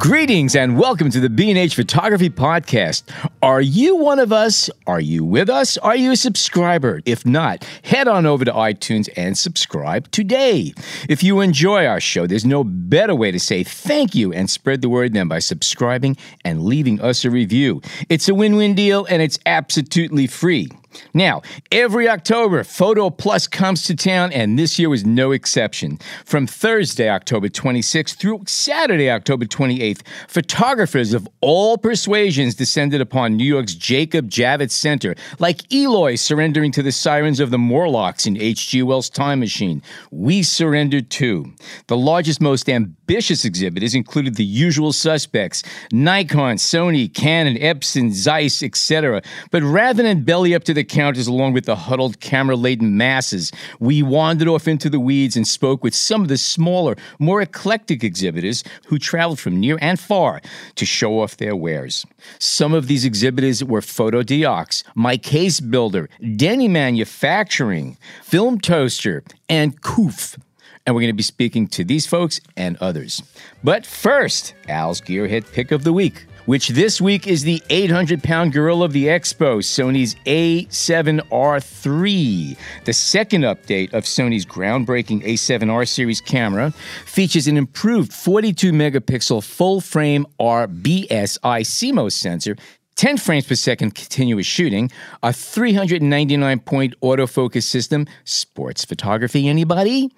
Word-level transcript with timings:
Greetings 0.00 0.56
and 0.56 0.78
welcome 0.78 1.10
to 1.10 1.20
the 1.20 1.28
B&H 1.28 1.74
Photography 1.74 2.30
Podcast. 2.30 3.02
Are 3.42 3.60
you 3.60 3.96
one 3.96 4.18
of 4.18 4.32
us? 4.32 4.70
Are 4.86 4.98
you 4.98 5.26
with 5.26 5.50
us? 5.50 5.76
Are 5.76 5.94
you 5.94 6.12
a 6.12 6.16
subscriber? 6.16 7.02
If 7.04 7.26
not, 7.26 7.64
head 7.84 8.08
on 8.08 8.24
over 8.24 8.46
to 8.46 8.50
iTunes 8.50 9.10
and 9.14 9.36
subscribe 9.36 10.10
today. 10.10 10.72
If 11.10 11.22
you 11.22 11.40
enjoy 11.40 11.84
our 11.84 12.00
show, 12.00 12.26
there's 12.26 12.46
no 12.46 12.64
better 12.64 13.14
way 13.14 13.30
to 13.30 13.38
say 13.38 13.62
thank 13.62 14.14
you 14.14 14.32
and 14.32 14.48
spread 14.48 14.80
the 14.80 14.88
word 14.88 15.12
than 15.12 15.28
by 15.28 15.38
subscribing 15.38 16.16
and 16.46 16.62
leaving 16.62 16.98
us 17.02 17.26
a 17.26 17.30
review. 17.30 17.82
It's 18.08 18.26
a 18.26 18.34
win-win 18.34 18.74
deal 18.74 19.04
and 19.04 19.20
it's 19.20 19.38
absolutely 19.44 20.26
free. 20.26 20.70
Now, 21.14 21.42
every 21.70 22.08
October, 22.08 22.64
Photo 22.64 23.10
Plus 23.10 23.46
comes 23.46 23.84
to 23.84 23.96
town, 23.96 24.32
and 24.32 24.58
this 24.58 24.78
year 24.78 24.88
was 24.88 25.04
no 25.04 25.32
exception. 25.32 25.98
From 26.24 26.46
Thursday, 26.46 27.08
October 27.08 27.48
26th 27.48 28.16
through 28.16 28.42
Saturday, 28.46 29.10
October 29.10 29.44
28th, 29.44 30.02
photographers 30.28 31.14
of 31.14 31.28
all 31.40 31.78
persuasions 31.78 32.54
descended 32.54 33.00
upon 33.00 33.36
New 33.36 33.44
York's 33.44 33.74
Jacob 33.74 34.30
Javits 34.30 34.72
Center, 34.72 35.14
like 35.38 35.72
Eloi 35.72 36.14
surrendering 36.16 36.72
to 36.72 36.82
the 36.82 36.92
sirens 36.92 37.40
of 37.40 37.50
the 37.50 37.58
Morlocks 37.58 38.26
in 38.26 38.40
H.G. 38.40 38.82
Wells' 38.82 39.10
Time 39.10 39.40
Machine. 39.40 39.82
We 40.10 40.42
surrendered 40.42 41.10
too. 41.10 41.52
The 41.86 41.96
largest, 41.96 42.40
most 42.40 42.68
ambitious 42.68 43.44
exhibitors 43.44 43.94
included 43.94 44.36
the 44.36 44.44
usual 44.44 44.92
suspects 44.92 45.62
Nikon, 45.92 46.56
Sony, 46.56 47.12
Canon, 47.12 47.56
Epson, 47.56 48.12
Zeiss, 48.12 48.62
etc. 48.62 49.22
But 49.50 49.62
rather 49.62 50.02
than 50.02 50.24
belly 50.24 50.54
up 50.54 50.64
to 50.64 50.74
the 50.74 50.79
the 50.80 50.84
counters 50.84 51.26
along 51.26 51.52
with 51.52 51.66
the 51.66 51.76
huddled, 51.76 52.20
camera 52.20 52.56
laden 52.56 52.96
masses. 52.96 53.52
We 53.80 54.02
wandered 54.02 54.48
off 54.48 54.66
into 54.66 54.88
the 54.88 54.98
weeds 54.98 55.36
and 55.36 55.46
spoke 55.46 55.84
with 55.84 55.94
some 55.94 56.22
of 56.22 56.28
the 56.28 56.38
smaller, 56.38 56.96
more 57.18 57.42
eclectic 57.42 58.02
exhibitors 58.02 58.64
who 58.86 58.98
traveled 58.98 59.38
from 59.38 59.60
near 59.60 59.76
and 59.82 60.00
far 60.00 60.40
to 60.76 60.86
show 60.86 61.20
off 61.20 61.36
their 61.36 61.54
wares. 61.54 62.06
Some 62.38 62.72
of 62.72 62.86
these 62.86 63.04
exhibitors 63.04 63.62
were 63.62 63.82
Fotodiox, 63.82 64.82
My 64.94 65.18
Case 65.18 65.60
Builder, 65.60 66.08
Denny 66.36 66.66
Manufacturing, 66.66 67.98
Film 68.22 68.58
Toaster, 68.58 69.22
and 69.50 69.82
COOPH 69.82 70.38
and 70.86 70.94
we're 70.94 71.02
going 71.02 71.12
to 71.12 71.16
be 71.16 71.22
speaking 71.22 71.68
to 71.68 71.84
these 71.84 72.06
folks 72.06 72.40
and 72.56 72.76
others. 72.78 73.22
But 73.62 73.84
first, 73.84 74.54
Al's 74.66 75.00
Gearhead 75.02 75.52
Pick 75.52 75.72
of 75.72 75.84
the 75.84 75.92
Week 75.92 76.24
which 76.46 76.68
this 76.68 77.00
week 77.00 77.26
is 77.26 77.42
the 77.42 77.60
800 77.70 78.22
pound 78.22 78.52
gorilla 78.52 78.84
of 78.84 78.92
the 78.92 79.06
expo, 79.06 79.58
Sony's 79.58 80.14
A7R3. 80.26 82.56
The 82.84 82.92
second 82.92 83.42
update 83.42 83.92
of 83.92 84.04
Sony's 84.04 84.46
groundbreaking 84.46 85.24
A7R 85.24 85.88
series 85.88 86.20
camera 86.20 86.72
features 87.06 87.46
an 87.46 87.56
improved 87.56 88.12
42 88.12 88.72
megapixel 88.72 89.44
full 89.44 89.80
frame 89.80 90.26
RBSI 90.38 91.40
CMOS 91.40 92.12
sensor 92.12 92.56
10 93.00 93.16
frames 93.16 93.46
per 93.46 93.54
second 93.54 93.94
continuous 93.94 94.46
shooting, 94.46 94.90
a 95.22 95.32
399 95.32 96.60
point 96.60 96.94
autofocus 97.00 97.62
system, 97.62 98.06
sports 98.24 98.84
photography, 98.84 99.48
anybody? 99.48 100.10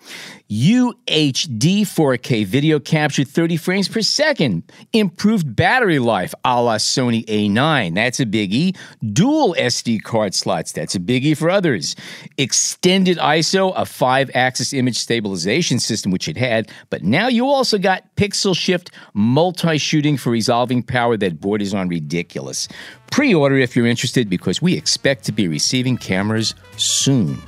UHD 0.50 1.82
4K 1.82 2.44
video 2.44 2.80
captured 2.80 3.28
30 3.28 3.56
frames 3.56 3.86
per 3.86 4.02
second, 4.02 4.64
improved 4.92 5.54
battery 5.54 6.00
life 6.00 6.34
a 6.44 6.60
la 6.60 6.74
Sony 6.74 7.24
A9, 7.26 7.94
that's 7.94 8.18
a 8.18 8.26
biggie. 8.26 8.76
Dual 9.12 9.54
SD 9.56 10.02
card 10.02 10.34
slots, 10.34 10.72
that's 10.72 10.96
a 10.96 11.00
biggie 11.00 11.36
for 11.36 11.50
others. 11.50 11.94
Extended 12.36 13.16
ISO, 13.18 13.72
a 13.76 13.86
five 13.86 14.28
axis 14.34 14.72
image 14.72 14.98
stabilization 14.98 15.78
system, 15.78 16.10
which 16.10 16.26
it 16.26 16.36
had, 16.36 16.68
but 16.90 17.04
now 17.04 17.28
you 17.28 17.46
also 17.46 17.78
got 17.78 18.02
pixel 18.16 18.56
shift 18.56 18.90
multi 19.14 19.78
shooting 19.78 20.16
for 20.16 20.30
resolving 20.30 20.82
power 20.82 21.16
that 21.16 21.40
borders 21.40 21.72
on 21.72 21.88
ridiculous. 21.88 22.68
Pre 23.10 23.34
order 23.34 23.56
if 23.56 23.76
you're 23.76 23.86
interested 23.86 24.28
because 24.28 24.62
we 24.62 24.74
expect 24.74 25.24
to 25.24 25.32
be 25.32 25.48
receiving 25.48 25.96
cameras 25.96 26.54
soon. 26.76 27.38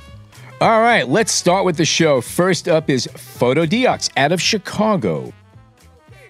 All 0.61 0.81
right, 0.81 1.07
let's 1.07 1.31
start 1.31 1.65
with 1.65 1.77
the 1.77 1.85
show. 1.85 2.21
First 2.21 2.67
up 2.67 2.89
is 2.89 3.07
Fotodiox 3.07 4.09
out 4.15 4.31
of 4.31 4.41
Chicago. 4.41 5.33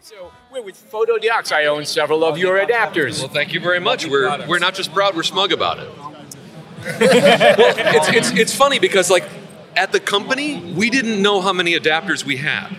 So 0.01 0.31
we're 0.51 0.63
with 0.63 0.91
Fotodiox. 0.91 1.51
I 1.51 1.65
own 1.65 1.85
several 1.85 2.23
of 2.23 2.37
your 2.37 2.57
adapters. 2.57 3.19
Well, 3.19 3.29
thank 3.29 3.53
you 3.53 3.59
very 3.59 3.79
much. 3.79 4.07
We're, 4.07 4.47
we're 4.47 4.59
not 4.59 4.73
just 4.73 4.93
proud, 4.93 5.15
we're 5.15 5.23
smug 5.23 5.51
about 5.51 5.79
it. 5.79 5.89
well, 5.99 7.75
it's, 7.77 8.09
it's, 8.09 8.39
it's 8.39 8.55
funny 8.55 8.79
because, 8.79 9.09
like, 9.09 9.25
at 9.75 9.91
the 9.91 9.99
company, 9.99 10.73
we 10.73 10.89
didn't 10.89 11.21
know 11.21 11.41
how 11.41 11.53
many 11.53 11.77
adapters 11.77 12.23
we 12.23 12.37
had 12.37 12.75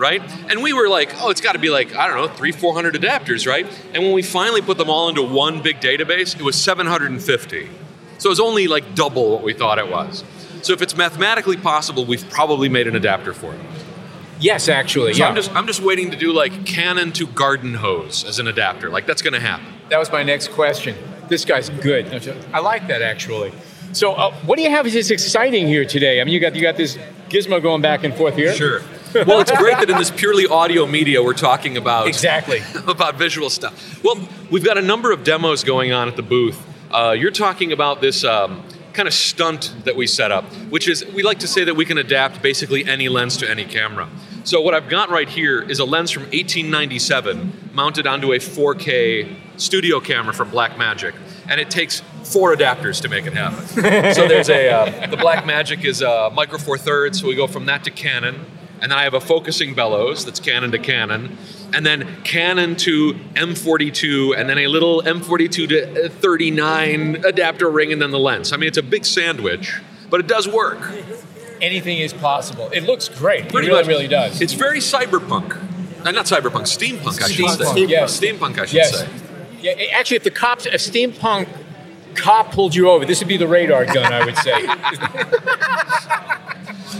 right? 0.00 0.22
And 0.50 0.62
we 0.62 0.72
were 0.72 0.88
like, 0.88 1.14
oh, 1.20 1.30
it's 1.30 1.42
got 1.42 1.52
to 1.52 1.58
be 1.58 1.68
like, 1.68 1.94
I 1.94 2.08
don't 2.08 2.16
know, 2.16 2.26
three, 2.26 2.52
400 2.52 2.94
adapters, 2.94 3.46
right? 3.46 3.66
And 3.92 4.02
when 4.02 4.12
we 4.12 4.22
finally 4.22 4.62
put 4.62 4.78
them 4.78 4.88
all 4.88 5.08
into 5.10 5.22
one 5.22 5.62
big 5.62 5.78
database, 5.80 6.34
it 6.34 6.42
was 6.42 6.60
750. 6.60 7.68
So 8.18 8.28
it 8.28 8.30
was 8.30 8.40
only 8.40 8.66
like 8.66 8.94
double 8.94 9.30
what 9.30 9.42
we 9.42 9.52
thought 9.52 9.78
it 9.78 9.90
was. 9.90 10.24
So 10.62 10.72
if 10.72 10.82
it's 10.82 10.96
mathematically 10.96 11.56
possible, 11.56 12.04
we've 12.04 12.28
probably 12.30 12.68
made 12.68 12.86
an 12.86 12.96
adapter 12.96 13.34
for 13.34 13.54
it. 13.54 13.60
Yes, 14.40 14.68
actually. 14.68 15.12
So 15.14 15.18
yeah. 15.20 15.28
I'm 15.28 15.34
just 15.34 15.54
I'm 15.54 15.66
just 15.66 15.82
waiting 15.82 16.10
to 16.12 16.16
do 16.16 16.32
like 16.32 16.64
Canon 16.64 17.12
to 17.12 17.26
garden 17.26 17.74
hose 17.74 18.24
as 18.24 18.38
an 18.38 18.46
adapter. 18.46 18.88
Like 18.88 19.06
that's 19.06 19.20
going 19.20 19.34
to 19.34 19.40
happen. 19.40 19.66
That 19.90 19.98
was 19.98 20.10
my 20.10 20.22
next 20.22 20.48
question. 20.52 20.96
This 21.28 21.44
guy's 21.44 21.68
good. 21.68 22.06
I 22.52 22.60
like 22.60 22.88
that 22.88 23.02
actually. 23.02 23.52
So, 23.92 24.12
uh, 24.12 24.32
what 24.46 24.56
do 24.56 24.62
you 24.62 24.70
have 24.70 24.90
that's 24.90 25.10
exciting 25.10 25.66
here 25.66 25.84
today? 25.84 26.20
I 26.20 26.24
mean, 26.24 26.32
you 26.32 26.40
got 26.40 26.54
you 26.54 26.62
got 26.62 26.76
this 26.76 26.96
gizmo 27.28 27.62
going 27.62 27.82
back 27.82 28.04
and 28.04 28.14
forth 28.14 28.36
here. 28.36 28.54
Sure. 28.54 28.82
Well, 29.14 29.40
it's 29.40 29.52
great 29.52 29.78
that 29.78 29.90
in 29.90 29.96
this 29.96 30.10
purely 30.10 30.46
audio 30.46 30.86
media 30.86 31.22
we're 31.22 31.34
talking 31.34 31.76
about 31.76 32.06
exactly 32.06 32.62
about 32.86 33.16
visual 33.16 33.50
stuff. 33.50 34.02
Well, 34.04 34.16
we've 34.50 34.64
got 34.64 34.78
a 34.78 34.82
number 34.82 35.12
of 35.12 35.24
demos 35.24 35.64
going 35.64 35.92
on 35.92 36.08
at 36.08 36.16
the 36.16 36.22
booth. 36.22 36.60
Uh, 36.90 37.14
you're 37.18 37.30
talking 37.30 37.72
about 37.72 38.00
this 38.00 38.24
um, 38.24 38.64
kind 38.92 39.06
of 39.08 39.14
stunt 39.14 39.74
that 39.84 39.96
we 39.96 40.06
set 40.06 40.32
up, 40.32 40.44
which 40.70 40.88
is 40.88 41.04
we 41.06 41.22
like 41.22 41.38
to 41.40 41.48
say 41.48 41.64
that 41.64 41.74
we 41.74 41.84
can 41.84 41.98
adapt 41.98 42.42
basically 42.42 42.84
any 42.84 43.08
lens 43.08 43.36
to 43.38 43.50
any 43.50 43.64
camera. 43.64 44.08
So 44.44 44.60
what 44.60 44.74
I've 44.74 44.88
got 44.88 45.10
right 45.10 45.28
here 45.28 45.60
is 45.60 45.78
a 45.80 45.84
lens 45.84 46.10
from 46.10 46.22
1897 46.24 47.70
mounted 47.72 48.06
onto 48.06 48.32
a 48.32 48.38
4K 48.38 49.36
studio 49.56 50.00
camera 50.00 50.32
from 50.32 50.50
Blackmagic, 50.50 51.14
and 51.48 51.60
it 51.60 51.70
takes 51.70 52.02
four 52.24 52.54
adapters 52.54 53.02
to 53.02 53.08
make 53.08 53.26
it 53.26 53.34
happen. 53.34 53.66
so 54.14 54.26
there's 54.26 54.48
a 54.48 54.70
uh, 54.70 55.06
the 55.06 55.16
Blackmagic 55.16 55.84
is 55.84 56.00
a 56.00 56.30
micro 56.30 56.58
four 56.58 56.78
thirds, 56.78 57.20
so 57.20 57.26
we 57.26 57.34
go 57.34 57.46
from 57.46 57.66
that 57.66 57.84
to 57.84 57.90
Canon, 57.90 58.44
and 58.80 58.90
then 58.90 58.98
I 58.98 59.04
have 59.04 59.14
a 59.14 59.20
focusing 59.20 59.74
bellows 59.74 60.24
that's 60.24 60.40
Canon 60.40 60.70
to 60.72 60.78
Canon, 60.78 61.36
and 61.72 61.84
then 61.84 62.22
Canon 62.22 62.76
to 62.76 63.14
M42, 63.34 64.36
and 64.36 64.48
then 64.48 64.58
a 64.58 64.66
little 64.66 65.02
M42 65.02 65.68
to 65.68 66.08
39 66.08 67.24
adapter 67.24 67.70
ring, 67.70 67.92
and 67.92 68.00
then 68.00 68.10
the 68.10 68.18
lens. 68.18 68.52
I 68.52 68.56
mean, 68.56 68.68
it's 68.68 68.78
a 68.78 68.82
big 68.82 69.04
sandwich, 69.04 69.80
but 70.08 70.20
it 70.20 70.26
does 70.26 70.48
work. 70.48 70.78
Anything 71.60 71.98
is 71.98 72.12
possible. 72.12 72.70
It 72.72 72.84
looks 72.84 73.08
great. 73.08 73.50
Pretty 73.50 73.68
it 73.68 73.70
really, 73.70 73.82
much. 73.82 73.88
really 73.88 74.08
does. 74.08 74.40
It's 74.40 74.54
very 74.54 74.78
cyberpunk. 74.78 75.56
Uh, 76.04 76.10
not 76.12 76.24
cyberpunk, 76.24 76.62
steampunk, 76.62 77.22
I 77.22 77.28
should 77.28 77.44
steampunk. 77.44 77.74
say. 77.74 77.84
Yes. 77.84 78.18
Steampunk, 78.18 78.58
I 78.58 78.64
should 78.64 78.76
yes. 78.76 78.98
say. 78.98 79.08
Yeah, 79.60 79.72
actually, 79.92 80.16
if 80.16 80.24
the 80.24 80.30
cops, 80.30 80.64
if 80.64 80.74
steampunk 80.74 81.46
cop 82.14 82.52
pulled 82.52 82.74
you 82.74 82.88
over, 82.88 83.04
this 83.04 83.20
would 83.20 83.28
be 83.28 83.36
the 83.36 83.46
radar 83.46 83.84
gun, 83.84 84.10
I 84.10 84.24
would 84.24 84.36
say. 84.38 84.66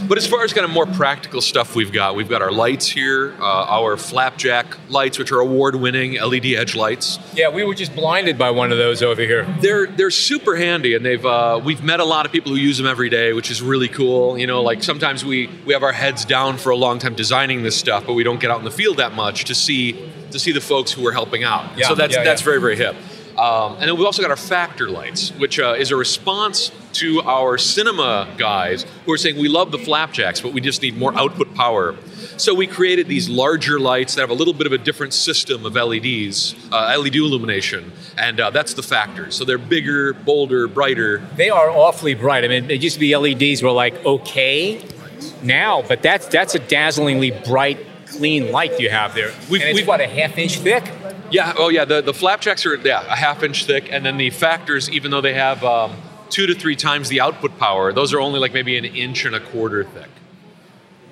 But 0.07 0.17
as 0.17 0.27
far 0.27 0.43
as 0.43 0.53
kind 0.53 0.65
of 0.65 0.71
more 0.71 0.85
practical 0.85 1.41
stuff 1.41 1.75
we've 1.75 1.91
got, 1.91 2.15
we've 2.15 2.29
got 2.29 2.41
our 2.41 2.51
lights 2.51 2.87
here, 2.87 3.35
uh, 3.39 3.43
our 3.43 3.97
flapjack 3.97 4.77
lights, 4.89 5.19
which 5.19 5.31
are 5.31 5.39
award-winning 5.39 6.13
LED 6.13 6.47
edge 6.47 6.75
lights. 6.75 7.19
Yeah, 7.33 7.49
we 7.49 7.63
were 7.63 7.75
just 7.75 7.95
blinded 7.95 8.37
by 8.37 8.51
one 8.51 8.71
of 8.71 8.77
those 8.77 9.01
over 9.01 9.21
here. 9.21 9.45
They're 9.59 9.87
they're 9.87 10.11
super 10.11 10.55
handy, 10.55 10.95
and 10.95 11.05
they've 11.05 11.25
uh, 11.25 11.61
we've 11.63 11.83
met 11.83 11.99
a 11.99 12.05
lot 12.05 12.25
of 12.25 12.31
people 12.31 12.51
who 12.51 12.57
use 12.57 12.77
them 12.77 12.87
every 12.87 13.09
day, 13.09 13.33
which 13.33 13.51
is 13.51 13.61
really 13.61 13.87
cool. 13.87 14.37
You 14.37 14.47
know, 14.47 14.61
like 14.61 14.83
sometimes 14.83 15.23
we 15.25 15.47
we 15.65 15.73
have 15.73 15.83
our 15.83 15.93
heads 15.93 16.25
down 16.25 16.57
for 16.57 16.69
a 16.71 16.75
long 16.75 16.99
time 16.99 17.15
designing 17.15 17.63
this 17.63 17.77
stuff, 17.77 18.05
but 18.05 18.13
we 18.13 18.23
don't 18.23 18.39
get 18.39 18.51
out 18.51 18.59
in 18.59 18.65
the 18.65 18.71
field 18.71 18.97
that 18.97 19.13
much 19.13 19.45
to 19.45 19.55
see 19.55 19.93
to 20.31 20.39
see 20.39 20.51
the 20.51 20.61
folks 20.61 20.91
who 20.91 21.05
are 21.07 21.11
helping 21.11 21.43
out. 21.43 21.77
Yeah, 21.77 21.87
so 21.87 21.95
that's 21.95 22.15
yeah, 22.15 22.23
that's 22.23 22.41
yeah. 22.41 22.45
very 22.45 22.61
very 22.61 22.75
hip. 22.75 22.95
Um, 23.41 23.73
and 23.73 23.81
then 23.89 23.97
we've 23.97 24.05
also 24.05 24.21
got 24.21 24.29
our 24.29 24.37
factor 24.37 24.87
lights, 24.87 25.31
which 25.31 25.59
uh, 25.59 25.73
is 25.75 25.89
a 25.89 25.95
response 25.95 26.71
to 26.93 27.21
our 27.21 27.57
cinema 27.57 28.27
guys 28.37 28.85
who 29.05 29.13
are 29.13 29.17
saying 29.17 29.39
we 29.39 29.47
love 29.47 29.71
the 29.71 29.79
flapjacks, 29.79 30.39
but 30.41 30.53
we 30.53 30.61
just 30.61 30.83
need 30.83 30.95
more 30.95 31.11
output 31.17 31.55
power. 31.55 31.95
So 32.37 32.53
we 32.53 32.67
created 32.67 33.07
these 33.07 33.29
larger 33.29 33.79
lights 33.79 34.13
that 34.13 34.21
have 34.21 34.29
a 34.29 34.35
little 34.35 34.53
bit 34.53 34.67
of 34.67 34.73
a 34.73 34.77
different 34.77 35.13
system 35.13 35.65
of 35.65 35.73
LEDs, 35.73 36.53
uh, 36.71 36.95
LED 36.99 37.15
illumination, 37.15 37.91
and 38.15 38.39
uh, 38.39 38.51
that's 38.51 38.75
the 38.75 38.83
factor. 38.83 39.31
So 39.31 39.43
they're 39.43 39.57
bigger, 39.57 40.13
bolder, 40.13 40.67
brighter. 40.67 41.17
They 41.35 41.49
are 41.49 41.69
awfully 41.71 42.13
bright. 42.13 42.43
I 42.45 42.47
mean, 42.47 42.69
it 42.69 42.83
used 42.83 42.93
to 42.95 42.99
be 42.99 43.15
LEDs 43.15 43.63
were 43.63 43.71
like 43.71 44.05
okay, 44.05 44.83
now, 45.41 45.81
but 45.81 46.03
that's 46.03 46.27
that's 46.27 46.53
a 46.53 46.59
dazzlingly 46.59 47.31
bright, 47.45 47.79
clean 48.05 48.51
light 48.51 48.79
you 48.79 48.91
have 48.91 49.15
there. 49.15 49.33
We've- 49.49 49.63
and 49.63 49.69
it's 49.71 49.77
we've- 49.77 49.87
what 49.87 49.99
a 50.01 50.07
half 50.07 50.37
inch 50.37 50.59
thick. 50.59 50.83
Yeah. 51.31 51.53
Oh, 51.57 51.69
yeah. 51.69 51.85
The 51.85 52.01
the 52.01 52.13
flapjacks 52.13 52.65
are 52.65 52.75
yeah 52.75 53.01
a 53.01 53.15
half 53.15 53.43
inch 53.43 53.65
thick, 53.65 53.87
and 53.91 54.05
then 54.05 54.17
the 54.17 54.29
factors, 54.29 54.89
even 54.89 55.11
though 55.11 55.21
they 55.21 55.33
have 55.33 55.63
um, 55.63 55.95
two 56.29 56.47
to 56.47 56.53
three 56.55 56.75
times 56.75 57.09
the 57.09 57.21
output 57.21 57.57
power, 57.57 57.93
those 57.93 58.13
are 58.13 58.19
only 58.19 58.39
like 58.39 58.53
maybe 58.53 58.77
an 58.77 58.85
inch 58.85 59.25
and 59.25 59.35
a 59.35 59.39
quarter 59.39 59.83
thick. 59.83 60.09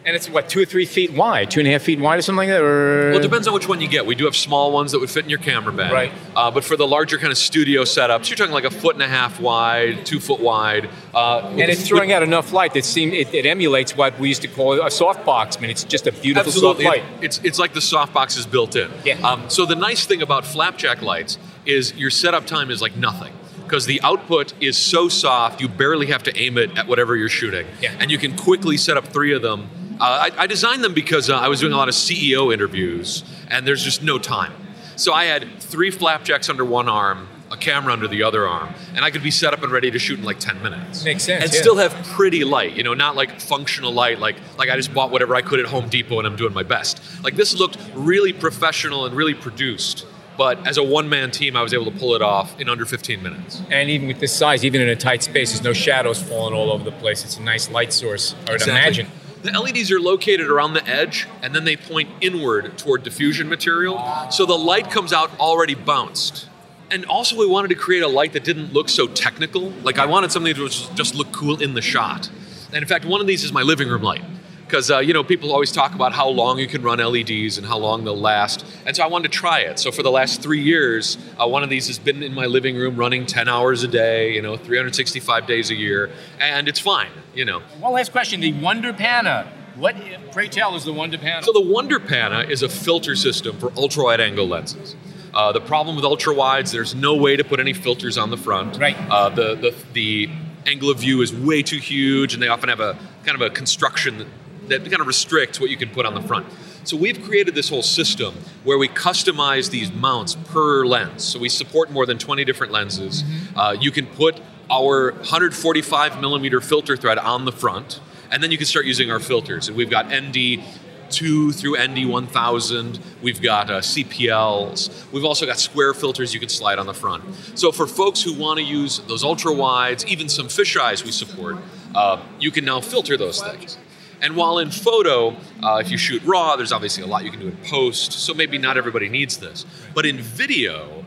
And 0.05 0.15
it's 0.15 0.29
what 0.29 0.49
two 0.49 0.61
or 0.61 0.65
three 0.65 0.85
feet 0.85 1.11
wide, 1.11 1.51
two 1.51 1.59
and 1.59 1.67
a 1.67 1.71
half 1.71 1.81
feet 1.83 1.99
wide, 1.99 2.19
or 2.19 2.21
something 2.21 2.47
like 2.47 2.47
that. 2.47 2.61
Or 2.63 3.09
Well, 3.09 3.19
it 3.19 3.21
depends 3.21 3.47
on 3.47 3.53
which 3.53 3.67
one 3.67 3.81
you 3.81 3.87
get. 3.87 4.05
We 4.05 4.15
do 4.15 4.25
have 4.25 4.35
small 4.35 4.71
ones 4.71 4.91
that 4.93 4.99
would 4.99 5.09
fit 5.09 5.25
in 5.25 5.29
your 5.29 5.39
camera 5.39 5.73
bag. 5.73 5.91
Right. 5.91 6.11
Uh, 6.35 6.49
but 6.49 6.63
for 6.63 6.75
the 6.77 6.87
larger 6.87 7.17
kind 7.17 7.31
of 7.31 7.37
studio 7.37 7.83
setups, 7.83 8.29
you're 8.29 8.37
talking 8.37 8.53
like 8.53 8.63
a 8.63 8.71
foot 8.71 8.95
and 8.95 9.03
a 9.03 9.07
half 9.07 9.39
wide, 9.39 10.05
two 10.05 10.19
foot 10.19 10.39
wide. 10.39 10.89
Uh, 11.13 11.39
and 11.51 11.59
it's 11.61 11.87
throwing 11.87 12.11
out 12.11 12.23
enough 12.23 12.53
light 12.53 12.73
that 12.75 12.85
seem 12.85 13.11
it, 13.13 13.33
it 13.33 13.45
emulates 13.45 13.95
what 13.95 14.17
we 14.19 14.29
used 14.29 14.41
to 14.43 14.47
call 14.47 14.73
a 14.73 14.85
softbox. 14.89 15.57
I 15.57 15.61
mean, 15.61 15.69
it's 15.69 15.83
just 15.83 16.07
a 16.07 16.11
beautiful 16.11 16.47
Absolutely. 16.49 16.85
soft 16.85 16.97
light. 16.97 17.03
It- 17.21 17.25
it's, 17.25 17.41
it's 17.43 17.59
like 17.59 17.73
the 17.73 17.79
softbox 17.79 18.37
is 18.37 18.45
built 18.45 18.75
in. 18.75 18.89
Yeah. 19.05 19.15
Um, 19.19 19.49
so 19.49 19.65
the 19.65 19.75
nice 19.75 20.05
thing 20.05 20.21
about 20.21 20.45
flapjack 20.45 21.01
lights 21.01 21.37
is 21.65 21.93
your 21.95 22.09
setup 22.09 22.47
time 22.47 22.71
is 22.71 22.81
like 22.81 22.95
nothing. 22.95 23.33
Because 23.63 23.85
the 23.85 24.01
output 24.01 24.53
is 24.59 24.77
so 24.77 25.09
soft, 25.09 25.61
you 25.61 25.67
barely 25.69 26.07
have 26.07 26.23
to 26.23 26.35
aim 26.35 26.57
it 26.57 26.75
at 26.75 26.87
whatever 26.87 27.15
you're 27.15 27.29
shooting. 27.29 27.67
Yeah. 27.79 27.95
And 27.99 28.09
you 28.09 28.17
can 28.17 28.35
quickly 28.35 28.77
set 28.77 28.97
up 28.97 29.05
three 29.09 29.31
of 29.31 29.43
them. 29.43 29.69
Uh, 29.99 30.29
I, 30.31 30.43
I 30.43 30.47
designed 30.47 30.83
them 30.83 30.93
because 30.93 31.29
uh, 31.29 31.37
I 31.37 31.49
was 31.49 31.59
doing 31.59 31.73
a 31.73 31.77
lot 31.77 31.89
of 31.89 31.93
CEO 31.93 32.53
interviews, 32.53 33.23
and 33.49 33.67
there's 33.67 33.83
just 33.83 34.01
no 34.01 34.17
time. 34.17 34.53
So 34.95 35.13
I 35.13 35.25
had 35.25 35.59
three 35.59 35.91
flapjacks 35.91 36.49
under 36.49 36.63
one 36.63 36.87
arm, 36.87 37.27
a 37.51 37.57
camera 37.57 37.91
under 37.93 38.07
the 38.07 38.23
other 38.23 38.47
arm, 38.47 38.73
and 38.95 39.03
I 39.03 39.11
could 39.11 39.23
be 39.23 39.31
set 39.31 39.53
up 39.53 39.63
and 39.63 39.71
ready 39.71 39.91
to 39.91 39.99
shoot 39.99 40.19
in 40.19 40.25
like 40.25 40.39
10 40.39 40.61
minutes. 40.61 41.03
Makes 41.03 41.23
sense, 41.23 41.43
And 41.43 41.53
yeah. 41.53 41.59
still 41.59 41.77
have 41.77 41.93
pretty 42.07 42.43
light, 42.43 42.75
you 42.75 42.83
know, 42.83 42.93
not 42.93 43.15
like 43.15 43.39
functional 43.39 43.91
light, 43.91 44.19
like 44.19 44.35
like 44.57 44.69
I 44.69 44.75
just 44.75 44.93
bought 44.93 45.11
whatever 45.11 45.35
I 45.35 45.41
could 45.41 45.59
at 45.59 45.65
Home 45.65 45.89
Depot 45.89 46.17
and 46.19 46.27
I'm 46.27 46.35
doing 46.35 46.53
my 46.53 46.63
best. 46.63 47.01
Like 47.23 47.35
this 47.35 47.57
looked 47.57 47.77
really 47.95 48.33
professional 48.33 49.05
and 49.05 49.15
really 49.15 49.33
produced, 49.33 50.05
but 50.37 50.65
as 50.67 50.77
a 50.77 50.83
one-man 50.83 51.31
team, 51.31 51.55
I 51.57 51.61
was 51.61 51.73
able 51.73 51.85
to 51.85 51.97
pull 51.97 52.15
it 52.15 52.21
off 52.21 52.57
in 52.59 52.69
under 52.69 52.85
15 52.85 53.21
minutes. 53.21 53.61
And 53.71 53.89
even 53.89 54.07
with 54.07 54.19
this 54.19 54.33
size, 54.33 54.63
even 54.63 54.79
in 54.79 54.87
a 54.89 54.95
tight 54.95 55.23
space, 55.23 55.51
there's 55.51 55.63
no 55.63 55.73
shadows 55.73 56.21
falling 56.21 56.53
all 56.53 56.71
over 56.71 56.83
the 56.83 56.93
place. 56.93 57.25
It's 57.25 57.37
a 57.37 57.41
nice 57.41 57.69
light 57.69 57.91
source. 57.91 58.35
I 58.47 58.53
would 58.53 58.61
imagine. 58.61 59.07
The 59.41 59.51
LEDs 59.51 59.91
are 59.91 59.99
located 59.99 60.47
around 60.47 60.73
the 60.73 60.85
edge, 60.87 61.27
and 61.41 61.55
then 61.55 61.63
they 61.63 61.77
point 61.77 62.09
inward 62.19 62.77
toward 62.77 63.03
diffusion 63.03 63.47
material, 63.47 64.03
so 64.29 64.45
the 64.45 64.57
light 64.57 64.91
comes 64.91 65.13
out 65.13 65.31
already 65.39 65.75
bounced. 65.75 66.47
And 66.91 67.05
also, 67.05 67.37
we 67.37 67.45
wanted 67.45 67.69
to 67.69 67.75
create 67.75 68.03
a 68.03 68.07
light 68.07 68.33
that 68.33 68.43
didn't 68.43 68.73
look 68.73 68.89
so 68.89 69.07
technical. 69.07 69.69
Like 69.83 69.97
I 69.97 70.07
wanted 70.07 70.31
something 70.31 70.53
that 70.53 70.91
just 70.95 71.15
look 71.15 71.31
cool 71.31 71.61
in 71.61 71.73
the 71.73 71.81
shot. 71.81 72.29
And 72.73 72.77
in 72.77 72.87
fact, 72.87 73.05
one 73.05 73.21
of 73.21 73.27
these 73.27 73.43
is 73.43 73.53
my 73.53 73.61
living 73.61 73.87
room 73.87 74.01
light. 74.01 74.23
Because 74.69 74.91
uh, 74.91 74.99
you 74.99 75.13
know 75.13 75.23
people 75.23 75.51
always 75.51 75.71
talk 75.71 75.95
about 75.95 76.13
how 76.13 76.29
long 76.29 76.59
you 76.59 76.67
can 76.67 76.83
run 76.83 76.99
LEDs 76.99 77.57
and 77.57 77.65
how 77.65 77.79
long 77.79 78.03
they'll 78.03 78.15
last, 78.15 78.63
and 78.85 78.95
so 78.95 79.03
I 79.03 79.07
wanted 79.07 79.31
to 79.31 79.35
try 79.35 79.61
it. 79.61 79.79
So 79.79 79.91
for 79.91 80.03
the 80.03 80.11
last 80.11 80.43
three 80.43 80.61
years, 80.61 81.17
uh, 81.41 81.47
one 81.47 81.63
of 81.63 81.71
these 81.71 81.87
has 81.87 81.97
been 81.97 82.21
in 82.21 82.35
my 82.35 82.45
living 82.45 82.75
room 82.75 82.95
running 82.95 83.25
10 83.25 83.47
hours 83.47 83.81
a 83.81 83.87
day, 83.87 84.31
you 84.31 84.43
know, 84.43 84.57
365 84.57 85.47
days 85.47 85.71
a 85.71 85.75
year, 85.75 86.11
and 86.39 86.67
it's 86.67 86.79
fine, 86.79 87.09
you 87.33 87.45
know. 87.45 87.61
One 87.79 87.93
last 87.93 88.11
question: 88.11 88.41
the 88.41 88.53
Wonder 88.53 88.93
Pana. 88.93 89.51
What, 89.75 89.95
pray 90.31 90.49
tell, 90.49 90.75
is 90.75 90.85
the 90.85 90.93
Wonder 90.93 91.17
Pana? 91.17 91.41
So 91.41 91.51
the 91.51 91.61
Wonder 91.61 91.99
Pana 91.99 92.41
is 92.41 92.61
a 92.61 92.69
filter 92.69 93.15
system 93.15 93.57
for 93.57 93.71
ultra 93.75 94.03
wide 94.03 94.21
angle 94.21 94.47
lenses. 94.47 94.95
Uh, 95.33 95.51
the 95.51 95.61
problem 95.61 95.95
with 95.95 96.05
ultra 96.05 96.35
wides, 96.35 96.71
there's 96.71 96.93
no 96.93 97.15
way 97.15 97.35
to 97.35 97.43
put 97.43 97.59
any 97.59 97.73
filters 97.73 98.19
on 98.19 98.29
the 98.29 98.37
front. 98.37 98.77
Right. 98.77 98.95
Uh, 99.09 99.29
the, 99.29 99.55
the 99.55 99.75
the 99.93 100.29
angle 100.67 100.91
of 100.91 100.99
view 100.99 101.21
is 101.23 101.33
way 101.33 101.63
too 101.63 101.79
huge, 101.79 102.35
and 102.35 102.43
they 102.43 102.49
often 102.49 102.69
have 102.69 102.79
a 102.79 102.95
kind 103.23 103.33
of 103.33 103.41
a 103.41 103.49
construction 103.49 104.27
that, 104.69 104.81
kind 104.83 105.01
of 105.01 105.07
restricts 105.07 105.59
what 105.59 105.69
you 105.69 105.77
can 105.77 105.89
put 105.89 106.05
on 106.05 106.13
the 106.13 106.21
front. 106.21 106.47
So 106.83 106.97
we've 106.97 107.21
created 107.21 107.55
this 107.55 107.69
whole 107.69 107.83
system 107.83 108.33
where 108.63 108.77
we 108.77 108.87
customize 108.87 109.69
these 109.69 109.91
mounts 109.91 110.35
per 110.35 110.85
lens. 110.85 111.23
So 111.23 111.39
we 111.39 111.49
support 111.49 111.91
more 111.91 112.05
than 112.05 112.17
20 112.17 112.45
different 112.45 112.71
lenses. 112.71 113.23
Uh, 113.55 113.75
you 113.79 113.91
can 113.91 114.05
put 114.07 114.41
our 114.69 115.11
145 115.11 116.21
millimeter 116.21 116.61
filter 116.61 116.95
thread 116.95 117.17
on 117.17 117.45
the 117.45 117.51
front, 117.51 117.99
and 118.31 118.41
then 118.41 118.51
you 118.51 118.57
can 118.57 118.67
start 118.67 118.85
using 118.85 119.11
our 119.11 119.19
filters. 119.19 119.67
And 119.67 119.75
we've 119.75 119.89
got 119.89 120.07
ND 120.07 120.63
2 121.09 121.51
through 121.51 121.75
ND 121.77 122.07
1000. 122.07 122.99
We've 123.21 123.41
got 123.41 123.69
uh, 123.69 123.79
CPLs. 123.79 125.11
We've 125.11 125.25
also 125.25 125.45
got 125.45 125.59
square 125.59 125.93
filters 125.93 126.33
you 126.33 126.39
can 126.39 126.49
slide 126.49 126.79
on 126.79 126.85
the 126.85 126.93
front. 126.93 127.23
So 127.55 127.71
for 127.71 127.87
folks 127.87 128.21
who 128.21 128.33
want 128.33 128.59
to 128.59 128.63
use 128.63 128.99
those 129.07 129.23
ultra 129.23 129.53
wides, 129.53 130.05
even 130.05 130.29
some 130.29 130.47
fisheyes 130.47 131.03
we 131.03 131.11
support, 131.11 131.57
uh, 131.95 132.23
you 132.39 132.51
can 132.51 132.65
now 132.65 132.81
filter 132.81 133.17
those 133.17 133.41
things. 133.41 133.77
And 134.21 134.35
while 134.35 134.59
in 134.59 134.71
photo, 134.71 135.35
uh, 135.63 135.77
if 135.77 135.89
you 135.91 135.97
shoot 135.97 136.21
raw, 136.23 136.55
there's 136.55 136.71
obviously 136.71 137.03
a 137.03 137.07
lot 137.07 137.23
you 137.23 137.31
can 137.31 137.39
do 137.39 137.47
in 137.47 137.57
post, 137.57 138.11
so 138.11 138.33
maybe 138.33 138.57
not 138.57 138.77
everybody 138.77 139.07
needs 139.09 139.37
this. 139.37 139.65
But 139.93 140.05
in 140.05 140.17
video, 140.17 141.05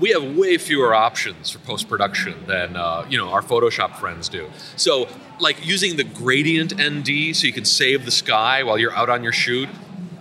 we 0.00 0.10
have 0.10 0.36
way 0.36 0.58
fewer 0.58 0.94
options 0.94 1.50
for 1.50 1.58
post 1.60 1.88
production 1.88 2.34
than 2.46 2.76
uh, 2.76 3.06
you 3.08 3.18
know 3.18 3.30
our 3.30 3.42
Photoshop 3.42 3.96
friends 3.96 4.28
do. 4.28 4.48
So, 4.76 5.08
like 5.40 5.64
using 5.66 5.96
the 5.96 6.04
gradient 6.04 6.74
ND 6.74 7.34
so 7.34 7.46
you 7.46 7.52
can 7.52 7.64
save 7.64 8.04
the 8.04 8.10
sky 8.10 8.62
while 8.62 8.78
you're 8.78 8.94
out 8.94 9.08
on 9.08 9.22
your 9.22 9.32
shoot, 9.32 9.68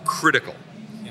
critical. 0.06 0.56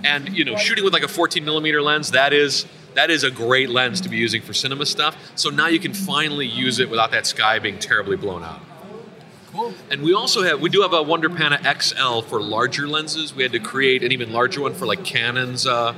And 0.04 0.36
you 0.36 0.44
know, 0.44 0.56
shooting 0.56 0.84
with 0.84 0.92
like 0.92 1.04
a 1.04 1.08
14 1.08 1.44
millimeter 1.44 1.80
lens, 1.80 2.10
that 2.10 2.32
is 2.32 2.66
that 2.94 3.10
is 3.10 3.24
a 3.24 3.30
great 3.30 3.70
lens 3.70 4.00
to 4.02 4.08
be 4.08 4.16
using 4.16 4.42
for 4.42 4.52
cinema 4.52 4.86
stuff. 4.86 5.16
So 5.34 5.50
now 5.50 5.68
you 5.68 5.78
can 5.78 5.94
finally 5.94 6.46
use 6.46 6.78
it 6.78 6.90
without 6.90 7.10
that 7.12 7.26
sky 7.26 7.58
being 7.58 7.78
terribly 7.78 8.16
blown 8.16 8.42
out. 8.42 8.60
Cool. 9.52 9.74
And 9.90 10.02
we 10.02 10.14
also 10.14 10.42
have 10.42 10.60
we 10.60 10.70
do 10.70 10.80
have 10.80 10.94
a 10.94 11.02
Wonder 11.02 11.28
Pana 11.28 11.60
XL 11.78 12.20
for 12.22 12.40
larger 12.40 12.88
lenses. 12.88 13.34
We 13.34 13.42
had 13.42 13.52
to 13.52 13.60
create 13.60 14.02
an 14.02 14.10
even 14.10 14.32
larger 14.32 14.62
one 14.62 14.74
for 14.74 14.86
like 14.86 15.04
Canon's 15.04 15.66
uh, 15.66 15.94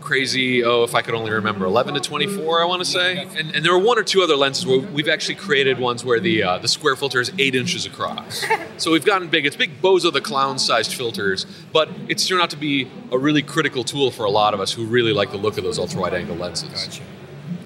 crazy. 0.00 0.62
Oh, 0.62 0.84
if 0.84 0.94
I 0.94 1.02
could 1.02 1.14
only 1.14 1.32
remember, 1.32 1.64
11 1.64 1.94
to 1.94 2.00
24, 2.00 2.62
I 2.62 2.64
want 2.64 2.80
to 2.80 2.84
say. 2.84 3.26
And, 3.36 3.56
and 3.56 3.64
there 3.64 3.72
are 3.72 3.78
one 3.78 3.98
or 3.98 4.04
two 4.04 4.22
other 4.22 4.36
lenses 4.36 4.66
where 4.66 4.78
we've 4.78 5.08
actually 5.08 5.34
created 5.34 5.80
ones 5.80 6.04
where 6.04 6.20
the 6.20 6.44
uh, 6.44 6.58
the 6.58 6.68
square 6.68 6.94
filter 6.94 7.20
is 7.20 7.32
eight 7.38 7.56
inches 7.56 7.86
across. 7.86 8.44
so 8.76 8.92
we've 8.92 9.04
gotten 9.04 9.28
big. 9.28 9.46
It's 9.46 9.56
big 9.56 9.82
Bozo 9.82 10.12
the 10.12 10.20
Clown 10.20 10.60
sized 10.60 10.94
filters, 10.94 11.44
but 11.72 11.88
it's 12.08 12.26
turned 12.26 12.42
out 12.42 12.50
to 12.50 12.56
be 12.56 12.88
a 13.10 13.18
really 13.18 13.42
critical 13.42 13.82
tool 13.82 14.12
for 14.12 14.24
a 14.24 14.30
lot 14.30 14.54
of 14.54 14.60
us 14.60 14.72
who 14.72 14.86
really 14.86 15.12
like 15.12 15.32
the 15.32 15.38
look 15.38 15.58
of 15.58 15.64
those 15.64 15.78
ultra 15.78 16.00
wide 16.00 16.14
angle 16.14 16.36
lenses. 16.36 17.00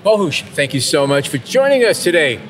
Bohuš, 0.02 0.42
thank 0.50 0.72
you 0.72 0.80
so 0.80 1.06
much 1.06 1.28
for 1.28 1.38
joining 1.38 1.84
us 1.84 2.02
today. 2.02 2.40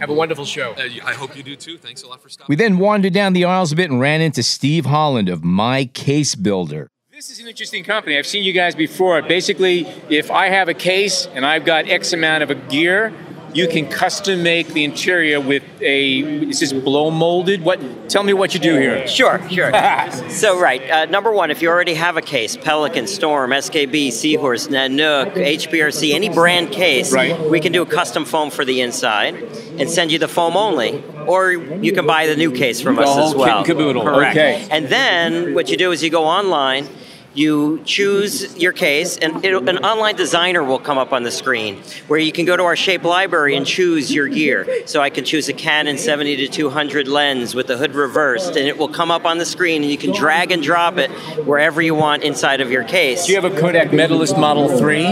Have 0.00 0.10
a 0.10 0.14
wonderful 0.14 0.44
show. 0.44 0.72
Uh, 0.72 0.88
I 1.04 1.14
hope 1.14 1.36
you 1.36 1.42
do 1.42 1.56
too. 1.56 1.76
Thanks 1.76 2.02
a 2.02 2.08
lot 2.08 2.22
for 2.22 2.28
stopping. 2.28 2.46
We 2.52 2.56
then 2.56 2.78
wandered 2.78 3.12
down 3.12 3.32
the 3.32 3.44
aisles 3.44 3.72
a 3.72 3.76
bit 3.76 3.90
and 3.90 4.00
ran 4.00 4.20
into 4.20 4.42
Steve 4.42 4.86
Holand 4.86 5.28
of 5.28 5.42
My 5.42 5.86
Case 5.86 6.34
Builder. 6.34 6.88
This 7.10 7.30
is 7.30 7.40
an 7.40 7.48
interesting 7.48 7.82
company. 7.82 8.16
I've 8.16 8.28
seen 8.28 8.44
you 8.44 8.52
guys 8.52 8.76
before. 8.76 9.20
Basically, 9.22 9.88
if 10.08 10.30
I 10.30 10.50
have 10.50 10.68
a 10.68 10.74
case 10.74 11.26
and 11.34 11.44
I've 11.44 11.64
got 11.64 11.88
X 11.88 12.12
amount 12.12 12.44
of 12.44 12.50
a 12.50 12.54
gear, 12.54 13.12
you 13.54 13.68
can 13.68 13.88
custom 13.88 14.42
make 14.42 14.68
the 14.68 14.84
interior 14.84 15.40
with 15.40 15.62
a. 15.80 16.18
Is 16.48 16.60
this 16.60 16.72
blow 16.72 17.10
molded? 17.10 17.62
What? 17.62 17.80
Tell 18.08 18.22
me 18.22 18.32
what 18.32 18.54
you 18.54 18.60
do 18.60 18.74
here. 18.78 19.06
Sure, 19.06 19.40
sure. 19.50 19.70
so, 20.30 20.58
right, 20.60 20.82
uh, 20.90 21.04
number 21.06 21.30
one, 21.32 21.50
if 21.50 21.62
you 21.62 21.68
already 21.68 21.94
have 21.94 22.16
a 22.16 22.22
case, 22.22 22.56
Pelican, 22.56 23.06
Storm, 23.06 23.50
SKB, 23.50 24.10
Seahorse, 24.12 24.68
Nanuk, 24.68 25.34
HPRC, 25.34 26.14
any 26.14 26.28
brand 26.28 26.70
case, 26.70 27.12
Right. 27.12 27.38
we 27.50 27.60
can 27.60 27.72
do 27.72 27.82
a 27.82 27.86
custom 27.86 28.24
foam 28.24 28.50
for 28.50 28.64
the 28.64 28.80
inside 28.80 29.34
and 29.78 29.88
send 29.90 30.10
you 30.12 30.18
the 30.18 30.28
foam 30.28 30.56
only. 30.56 31.02
Or 31.26 31.52
you 31.52 31.92
can 31.92 32.06
buy 32.06 32.26
the 32.26 32.36
new 32.36 32.50
case 32.52 32.80
from 32.80 32.96
The 32.96 33.02
us 33.02 33.30
as 33.30 33.34
well. 33.34 33.58
and 33.58 33.66
caboodle, 33.66 34.02
Correct. 34.02 34.36
okay. 34.36 34.66
And 34.70 34.86
then 34.88 35.54
what 35.54 35.68
you 35.68 35.76
do 35.76 35.92
is 35.92 36.02
you 36.02 36.10
go 36.10 36.24
online. 36.24 36.88
You 37.34 37.80
choose 37.84 38.56
your 38.56 38.72
case, 38.72 39.16
and 39.18 39.44
it'll, 39.44 39.68
an 39.68 39.78
online 39.78 40.16
designer 40.16 40.64
will 40.64 40.78
come 40.78 40.98
up 40.98 41.12
on 41.12 41.22
the 41.22 41.30
screen 41.30 41.82
where 42.06 42.18
you 42.18 42.32
can 42.32 42.46
go 42.46 42.56
to 42.56 42.62
our 42.64 42.74
shape 42.74 43.04
library 43.04 43.54
and 43.54 43.66
choose 43.66 44.12
your 44.12 44.28
gear. 44.28 44.66
So 44.86 45.00
I 45.00 45.10
can 45.10 45.24
choose 45.24 45.48
a 45.48 45.52
Canon 45.52 45.98
70 45.98 46.36
to 46.36 46.48
200 46.48 47.06
lens 47.06 47.54
with 47.54 47.66
the 47.66 47.76
hood 47.76 47.94
reversed, 47.94 48.56
and 48.56 48.66
it 48.66 48.78
will 48.78 48.88
come 48.88 49.10
up 49.10 49.24
on 49.24 49.38
the 49.38 49.46
screen, 49.46 49.82
and 49.82 49.90
you 49.90 49.98
can 49.98 50.12
drag 50.12 50.50
and 50.50 50.62
drop 50.62 50.96
it 50.96 51.10
wherever 51.44 51.80
you 51.82 51.94
want 51.94 52.22
inside 52.22 52.60
of 52.60 52.70
your 52.70 52.84
case. 52.84 53.26
Do 53.26 53.32
you 53.32 53.40
have 53.40 53.50
a 53.50 53.60
Kodak 53.60 53.92
Medalist 53.92 54.36
Model 54.36 54.76
3? 54.76 55.06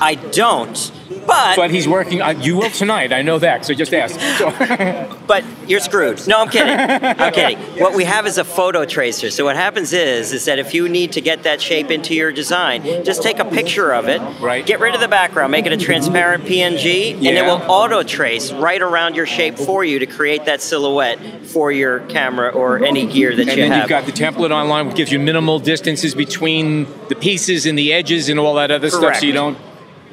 I 0.00 0.16
don't, 0.32 0.90
but 1.26 1.56
But 1.56 1.70
he's 1.70 1.88
working. 1.88 2.20
Uh, 2.22 2.30
you 2.30 2.56
will 2.56 2.70
tonight. 2.70 3.12
I 3.12 3.22
know 3.22 3.38
that. 3.38 3.64
So 3.64 3.74
just 3.74 3.92
ask. 3.94 4.18
So, 4.38 4.50
but 5.26 5.44
you're 5.68 5.80
screwed. 5.80 6.26
No, 6.26 6.40
I'm 6.40 6.48
kidding. 6.48 6.74
I'm 6.78 7.32
kidding. 7.34 7.58
What 7.80 7.94
we 7.94 8.04
have 8.04 8.26
is 8.26 8.38
a 8.38 8.44
photo 8.44 8.84
tracer. 8.84 9.30
So 9.30 9.44
what 9.44 9.56
happens 9.56 9.92
is, 9.92 10.32
is 10.32 10.44
that 10.46 10.58
if 10.58 10.74
you 10.74 10.88
need 10.88 11.12
to 11.12 11.20
get 11.20 11.42
that 11.44 11.60
shape 11.60 11.90
into 11.90 12.14
your 12.14 12.32
design, 12.32 12.82
just 13.04 13.22
take 13.22 13.38
a 13.38 13.44
picture 13.44 13.92
of 13.92 14.08
it. 14.08 14.20
Right. 14.40 14.64
Get 14.64 14.80
rid 14.80 14.94
of 14.94 15.00
the 15.00 15.08
background, 15.08 15.52
make 15.52 15.66
it 15.66 15.72
a 15.72 15.76
transparent 15.76 16.44
PNG, 16.44 17.14
and 17.14 17.26
it 17.26 17.44
will 17.44 17.62
auto 17.70 18.02
trace 18.02 18.52
right 18.52 18.80
around 18.80 19.16
your 19.16 19.26
shape 19.26 19.56
for 19.56 19.84
you 19.84 19.98
to 20.00 20.06
create 20.06 20.44
that 20.46 20.60
silhouette 20.60 21.18
for 21.46 21.70
your 21.72 22.00
camera 22.06 22.50
or 22.50 22.84
any 22.84 23.06
gear 23.06 23.34
that 23.34 23.48
and 23.48 23.50
you 23.50 23.56
then 23.56 23.72
have. 23.72 23.80
you've 23.82 23.88
got 23.88 24.06
the 24.06 24.12
template 24.12 24.50
online, 24.50 24.86
which 24.86 24.96
gives 24.96 25.12
you 25.12 25.18
minimal 25.18 25.58
distances 25.58 26.14
between 26.14 26.86
the 27.08 27.14
pieces 27.14 27.66
and 27.66 27.78
the 27.78 27.92
edges 27.92 28.28
and 28.28 28.38
all 28.38 28.54
that 28.54 28.70
other 28.70 28.90
stuff, 28.90 29.16
so 29.16 29.26
you 29.26 29.32
don't. 29.32 29.58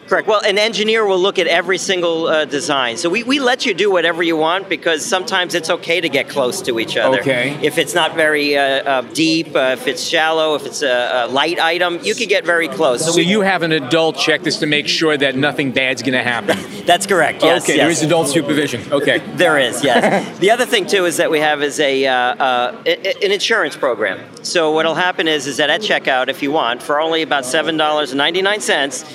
Correct. 0.10 0.28
Well, 0.28 0.42
an 0.44 0.58
engineer 0.58 1.06
will 1.06 1.20
look 1.20 1.38
at 1.38 1.46
every 1.46 1.78
single 1.78 2.25
uh, 2.25 2.46
design. 2.46 2.98
So 2.98 3.12
we, 3.12 3.22
we 3.22 3.39
let 3.39 3.68
you 3.68 3.75
do 3.75 3.92
whatever 3.92 4.24
you 4.24 4.36
want 4.36 4.68
because 4.68 5.06
sometimes 5.06 5.54
it's 5.54 5.70
okay 5.70 6.01
to 6.01 6.10
get 6.10 6.28
close 6.28 6.63
to 6.63 6.80
each 6.80 6.98
other. 6.98 7.20
Okay. 7.20 7.60
If 7.62 7.78
it's 7.78 7.94
not 7.94 8.16
very 8.16 8.58
uh, 8.58 8.63
uh, 8.63 9.01
deep, 9.13 9.56
uh, 9.56 9.75
if 9.78 9.86
it's 9.86 10.01
shallow, 10.01 10.56
if 10.56 10.66
it's 10.66 10.82
a, 10.82 11.25
a 11.25 11.28
light 11.28 11.60
item, 11.60 12.00
you 12.01 12.16
can 12.16 12.28
get 12.28 12.44
very 12.44 12.68
close. 12.68 13.06
So 13.06 13.22
you 13.22 13.42
have 13.42 13.62
an 13.62 13.72
adult 13.72 14.18
check 14.18 14.42
this 14.42 14.58
to 14.60 14.66
make 14.66 14.88
sure 14.88 15.16
that 15.16 15.36
nothing 15.36 15.72
bad's 15.74 16.01
going 16.01 16.13
to 16.13 16.24
happen. 16.24 16.58
That's 16.88 17.06
correct. 17.06 17.44
Yes. 17.44 17.63
okay, 17.63 17.75
yes. 17.75 17.84
there 17.84 17.92
is 17.92 18.01
adult 18.01 18.30
supervision. 18.30 18.92
Okay. 18.92 19.20
There 19.36 19.60
is, 19.60 19.84
yes. 19.84 20.39
the 20.39 20.50
other 20.50 20.66
thing 20.66 20.88
too 20.88 21.06
is 21.06 21.18
that 21.18 21.30
we 21.30 21.39
have 21.39 21.62
is 21.62 21.80
a 21.80 22.08
uh, 22.08 22.13
uh, 22.13 22.84
a- 22.88 23.25
an 23.25 23.32
insurance 23.32 23.75
program. 23.75 24.20
So 24.44 24.72
what'll 24.72 24.96
happen 24.96 25.28
is 25.28 25.46
is 25.46 25.58
that 25.58 25.70
at 25.70 25.82
checkout, 25.82 26.30
if 26.30 26.42
you 26.42 26.51
want, 26.51 26.82
for 26.82 27.00
only 27.00 27.22
about 27.22 27.46
seven 27.46 27.78
dollars 27.78 28.10
and 28.10 28.18
ninety 28.18 28.42
nine 28.42 28.60
cents. 28.60 29.06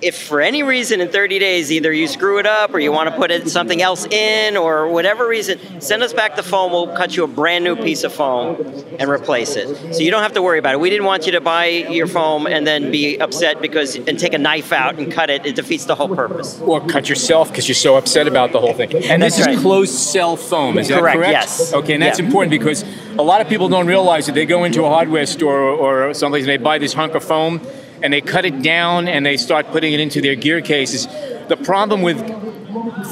If 0.00 0.16
for 0.28 0.40
any 0.40 0.62
reason 0.62 1.00
in 1.00 1.08
30 1.08 1.40
days 1.40 1.72
either 1.72 1.92
you 1.92 2.06
screw 2.06 2.38
it 2.38 2.46
up 2.46 2.72
or 2.72 2.78
you 2.78 2.92
want 2.92 3.10
to 3.10 3.16
put 3.16 3.32
it, 3.32 3.48
something 3.50 3.82
else 3.82 4.06
in 4.06 4.56
or 4.56 4.88
whatever 4.88 5.26
reason, 5.26 5.80
send 5.80 6.04
us 6.04 6.12
back 6.12 6.36
the 6.36 6.42
foam. 6.42 6.70
We'll 6.70 6.94
cut 6.96 7.16
you 7.16 7.24
a 7.24 7.26
brand 7.26 7.64
new 7.64 7.74
piece 7.74 8.04
of 8.04 8.12
foam 8.12 8.56
and 8.98 9.10
replace 9.10 9.56
it. 9.56 9.94
So 9.94 10.00
you 10.02 10.12
don't 10.12 10.22
have 10.22 10.34
to 10.34 10.42
worry 10.42 10.60
about 10.60 10.74
it. 10.74 10.80
We 10.80 10.88
didn't 10.88 11.06
want 11.06 11.26
you 11.26 11.32
to 11.32 11.40
buy 11.40 11.66
your 11.66 12.06
foam 12.06 12.46
and 12.46 12.64
then 12.64 12.92
be 12.92 13.18
upset 13.18 13.60
because 13.60 13.96
and 13.96 14.18
take 14.18 14.34
a 14.34 14.38
knife 14.38 14.72
out 14.72 14.98
and 14.98 15.10
cut 15.10 15.30
it. 15.30 15.44
It 15.44 15.56
defeats 15.56 15.84
the 15.86 15.96
whole 15.96 16.14
purpose. 16.14 16.60
Or 16.60 16.80
cut 16.80 17.08
yourself 17.08 17.48
because 17.48 17.66
you're 17.66 17.74
so 17.74 17.96
upset 17.96 18.28
about 18.28 18.52
the 18.52 18.60
whole 18.60 18.74
thing. 18.74 18.94
And 19.04 19.20
this 19.22 19.36
That's 19.38 19.48
is 19.56 19.60
closed 19.60 19.94
cell 19.94 20.36
foam, 20.36 20.78
is 20.78 20.88
that 20.88 21.00
Correct, 21.00 21.16
correct? 21.16 21.32
yes. 21.32 21.72
Okay, 21.74 21.94
and 21.94 22.02
that's 22.02 22.20
Yeah. 22.20 22.26
important 22.26 22.50
because 22.50 22.84
a 23.18 23.22
lot 23.22 23.40
of 23.40 23.48
people 23.48 23.68
don't 23.68 23.86
realize 23.88 24.26
that 24.26 24.36
they 24.36 24.46
go 24.46 24.62
into 24.62 24.84
a 24.84 24.88
hardware 24.88 25.26
store 25.26 25.58
or 25.58 26.14
someplace 26.14 26.42
and 26.44 26.50
they 26.50 26.56
buy 26.56 26.78
this 26.78 26.92
hunk 26.92 27.16
of 27.16 27.24
foam 27.24 27.60
and 28.02 28.12
they 28.12 28.20
cut 28.20 28.44
it 28.44 28.62
down 28.62 29.08
and 29.08 29.24
they 29.24 29.36
start 29.36 29.68
putting 29.68 29.92
it 29.92 30.00
into 30.00 30.20
their 30.20 30.34
gear 30.34 30.60
cases. 30.60 31.06
The 31.48 31.56
problem 31.56 32.02
with 32.02 32.18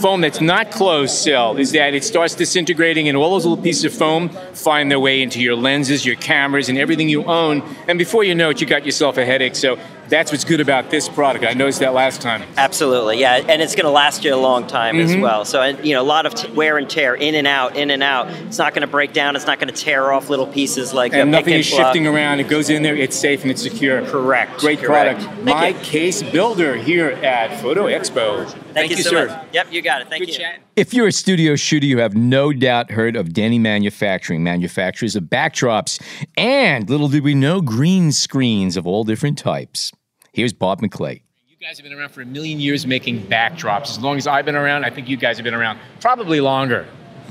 foam 0.00 0.20
that's 0.20 0.40
not 0.40 0.70
closed 0.70 1.14
cell 1.14 1.56
is 1.56 1.72
that 1.72 1.94
it 1.94 2.04
starts 2.04 2.34
disintegrating 2.34 3.08
and 3.08 3.16
all 3.16 3.30
those 3.30 3.46
little 3.46 3.62
pieces 3.62 3.84
of 3.84 3.94
foam 3.94 4.28
find 4.52 4.90
their 4.90 5.00
way 5.00 5.22
into 5.22 5.40
your 5.40 5.56
lenses, 5.56 6.04
your 6.04 6.16
cameras, 6.16 6.68
and 6.68 6.78
everything 6.78 7.08
you 7.08 7.24
own. 7.24 7.62
And 7.88 7.98
before 7.98 8.24
you 8.24 8.34
know 8.34 8.50
it, 8.50 8.60
you 8.60 8.66
got 8.66 8.84
yourself 8.84 9.16
a 9.16 9.24
headache. 9.24 9.56
So 9.56 9.78
that's 10.08 10.32
what's 10.32 10.44
good 10.44 10.60
about 10.60 10.90
this 10.90 11.08
product. 11.08 11.44
I 11.44 11.52
noticed 11.54 11.80
that 11.80 11.94
last 11.94 12.20
time. 12.20 12.42
Absolutely, 12.56 13.18
yeah, 13.20 13.36
and 13.48 13.60
it's 13.62 13.74
going 13.74 13.84
to 13.84 13.90
last 13.90 14.24
you 14.24 14.34
a 14.34 14.36
long 14.36 14.66
time 14.66 14.96
Mm-hmm. 14.96 15.16
as 15.16 15.22
well. 15.22 15.44
So, 15.44 15.62
you 15.64 15.94
know, 15.94 16.02
a 16.02 16.04
lot 16.04 16.26
of 16.26 16.34
t- 16.34 16.50
wear 16.52 16.78
and 16.78 16.88
tear, 16.88 17.14
in 17.14 17.34
and 17.34 17.46
out, 17.46 17.76
in 17.76 17.90
and 17.90 18.02
out. 18.02 18.28
It's 18.30 18.58
not 18.58 18.72
going 18.74 18.82
to 18.82 18.86
break 18.86 19.12
down. 19.12 19.36
It's 19.36 19.46
not 19.46 19.58
going 19.58 19.72
to 19.72 19.80
tear 19.80 20.12
off 20.12 20.28
little 20.30 20.46
pieces 20.46 20.94
like 20.94 21.12
and 21.12 21.30
nothing 21.30 21.54
is 21.54 21.68
pluck. 21.68 21.86
shifting 21.88 22.06
around. 22.06 22.40
It 22.40 22.48
goes 22.48 22.70
in 22.70 22.82
there. 22.82 22.96
It's 22.96 23.16
safe 23.16 23.42
and 23.42 23.50
it's 23.50 23.62
secure. 23.62 24.04
Correct, 24.06 24.58
Great 24.60 24.78
correct. 24.80 25.20
product. 25.20 25.34
Thank 25.44 25.44
My 25.46 25.68
you. 25.68 25.78
case 25.80 26.22
builder 26.22 26.76
here 26.76 27.08
at 27.10 27.60
Photo 27.60 27.84
Expo. 27.86 28.48
Thank, 28.72 28.90
you, 28.90 28.96
so 28.98 29.10
sir. 29.10 29.26
much. 29.28 29.46
Yep, 29.52 29.72
you 29.72 29.82
got 29.82 30.02
it. 30.02 30.08
Thank 30.08 30.20
Good 30.26 30.28
you. 30.34 30.38
chat. 30.38 30.60
If 30.76 30.92
you're 30.92 31.06
a 31.06 31.12
studio 31.12 31.56
shooter, 31.56 31.86
you 31.86 32.00
have 32.00 32.14
no 32.14 32.52
doubt 32.52 32.90
heard 32.90 33.16
of 33.16 33.32
Denny 33.32 33.58
Manufacturing, 33.58 34.44
manufacturers 34.44 35.16
of 35.16 35.22
backdrops, 35.22 35.98
and 36.36 36.90
little 36.90 37.08
did 37.08 37.24
we 37.24 37.34
know, 37.34 37.62
green 37.62 38.12
screens 38.12 38.76
of 38.76 38.86
all 38.86 39.02
different 39.02 39.38
types. 39.38 39.90
Here's 40.34 40.52
Bob 40.52 40.82
Maclay. 40.82 41.22
You 41.48 41.56
guys 41.56 41.78
have 41.78 41.84
been 41.84 41.98
around 41.98 42.10
for 42.10 42.20
a 42.20 42.26
million 42.26 42.60
years 42.60 42.86
making 42.86 43.22
backdrops. 43.22 43.88
As 43.88 44.00
long 44.00 44.18
as 44.18 44.26
I've 44.26 44.44
been 44.44 44.54
around, 44.54 44.84
I 44.84 44.90
think 44.90 45.08
you 45.08 45.16
guys 45.16 45.38
have 45.38 45.44
been 45.44 45.54
around 45.54 45.78
probably 46.02 46.42
longer, 46.42 46.86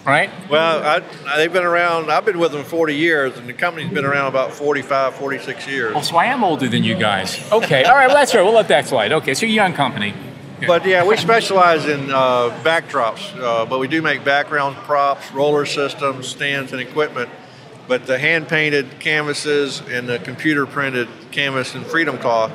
right? 0.08 0.32
Well, 0.50 0.84
I, 0.84 1.38
they've 1.38 1.54
been 1.54 1.66
around, 1.66 2.12
I've 2.12 2.26
been 2.26 2.40
with 2.40 2.52
them 2.52 2.64
40 2.64 2.96
years, 2.96 3.38
and 3.38 3.48
the 3.48 3.54
company's 3.54 3.94
been 3.94 4.06
around 4.06 4.26
about 4.26 4.54
45, 4.54 5.14
46 5.14 5.68
years. 5.68 5.94
Oh, 5.96 6.02
so 6.02 6.18
I 6.18 6.26
am 6.26 6.44
older 6.44 6.68
than 6.68 6.84
you 6.84 6.96
guys. 6.96 7.40
Okay, 7.52 7.84
all 7.84 7.94
right, 7.94 8.08
well, 8.08 8.16
that's 8.16 8.34
right. 8.34 8.42
We'll 8.42 8.54
let 8.54 8.70
that 8.70 8.88
slide. 8.88 9.12
Okay, 9.12 9.36
so 9.36 9.46
you're 9.46 9.52
a 9.52 9.68
young 9.68 9.74
company. 9.74 10.16
But 10.68 10.86
yeah, 10.86 11.06
we 11.06 11.18
specialize 11.18 11.86
in 11.86 12.10
uh, 12.10 12.50
backdrops, 12.64 13.40
uh, 13.40 13.66
but 13.66 13.80
we 13.80 13.88
do 13.88 14.02
make 14.02 14.24
background 14.24 14.76
props, 14.78 15.32
roller 15.32 15.66
systems, 15.66 16.28
stands, 16.28 16.72
and 16.72 16.82
equipment. 16.82 17.30
But 17.88 18.08
the 18.08 18.18
hand 18.18 18.48
painted 18.48 19.00
canvases 19.00 19.82
and 19.82 20.10
the 20.10 20.18
computer 20.20 20.66
printed 20.66 21.08
canvas 21.32 21.76
and 21.76 21.86
Freedom 21.86 22.18
Cloth 22.18 22.52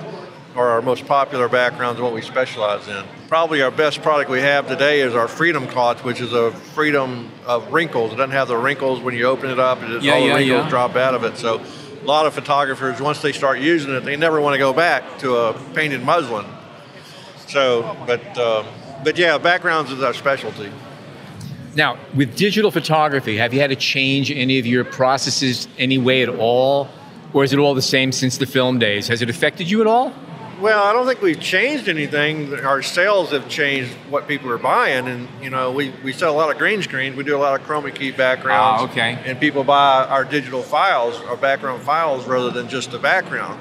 are 0.56 0.70
our 0.70 0.82
most 0.82 1.06
popular 1.06 1.48
backgrounds 1.48 1.98
and 1.98 2.04
what 2.04 2.12
we 2.12 2.22
specialize 2.22 2.88
in. 2.88 3.04
Probably 3.28 3.62
our 3.62 3.70
best 3.70 4.02
product 4.02 4.28
we 4.28 4.40
have 4.40 4.66
today 4.66 5.00
is 5.00 5.14
our 5.14 5.28
Freedom 5.28 5.68
Cloth, 5.68 6.02
which 6.02 6.20
is 6.20 6.32
a 6.32 6.50
freedom 6.50 7.30
of 7.46 7.72
wrinkles. 7.72 8.12
It 8.12 8.16
doesn't 8.16 8.32
have 8.32 8.48
the 8.48 8.56
wrinkles 8.56 9.00
when 9.00 9.14
you 9.14 9.26
open 9.26 9.50
it 9.50 9.60
up, 9.60 9.80
it 9.82 9.86
just, 9.86 10.04
Yeah, 10.04 10.14
all 10.14 10.20
the 10.22 10.26
yeah, 10.26 10.34
wrinkles 10.34 10.64
yeah. 10.64 10.68
drop 10.68 10.96
out 10.96 11.14
of 11.14 11.22
it. 11.22 11.36
So 11.36 11.62
a 12.02 12.04
lot 12.04 12.26
of 12.26 12.34
photographers, 12.34 13.00
once 13.00 13.22
they 13.22 13.30
start 13.30 13.60
using 13.60 13.94
it, 13.94 14.00
they 14.00 14.16
never 14.16 14.40
want 14.40 14.54
to 14.54 14.58
go 14.58 14.72
back 14.72 15.18
to 15.18 15.36
a 15.36 15.52
painted 15.74 16.02
muslin. 16.02 16.46
So, 17.50 17.96
but 18.06 18.38
um, 18.38 18.66
but 19.02 19.18
yeah, 19.18 19.36
backgrounds 19.38 19.90
is 19.90 20.02
our 20.02 20.14
specialty. 20.14 20.70
Now, 21.74 21.98
with 22.14 22.36
digital 22.36 22.70
photography, 22.70 23.36
have 23.36 23.52
you 23.52 23.60
had 23.60 23.70
to 23.70 23.76
change 23.76 24.30
any 24.30 24.58
of 24.58 24.66
your 24.66 24.84
processes 24.84 25.68
any 25.78 25.98
way 25.98 26.22
at 26.22 26.28
all? 26.28 26.88
Or 27.32 27.44
is 27.44 27.52
it 27.52 27.58
all 27.58 27.74
the 27.74 27.82
same 27.82 28.10
since 28.10 28.38
the 28.38 28.46
film 28.46 28.80
days? 28.80 29.06
Has 29.06 29.22
it 29.22 29.30
affected 29.30 29.70
you 29.70 29.80
at 29.80 29.86
all? 29.86 30.12
Well, 30.60 30.82
I 30.82 30.92
don't 30.92 31.06
think 31.06 31.22
we've 31.22 31.40
changed 31.40 31.88
anything. 31.88 32.52
Our 32.54 32.82
sales 32.82 33.30
have 33.30 33.48
changed 33.48 33.92
what 34.10 34.28
people 34.28 34.50
are 34.50 34.58
buying, 34.58 35.08
and 35.08 35.26
you 35.42 35.48
know, 35.48 35.70
we, 35.70 35.90
we 36.04 36.12
sell 36.12 36.34
a 36.34 36.36
lot 36.36 36.50
of 36.50 36.58
green 36.58 36.82
screens. 36.82 37.16
We 37.16 37.24
do 37.24 37.36
a 37.36 37.38
lot 37.38 37.58
of 37.58 37.66
chroma 37.66 37.94
key 37.94 38.10
backgrounds. 38.10 38.82
Ah, 38.82 38.90
okay. 38.90 39.18
And 39.24 39.40
people 39.40 39.64
buy 39.64 40.04
our 40.04 40.24
digital 40.24 40.62
files, 40.62 41.18
our 41.22 41.36
background 41.36 41.82
files, 41.82 42.26
rather 42.26 42.50
than 42.50 42.68
just 42.68 42.90
the 42.90 42.98
background. 42.98 43.58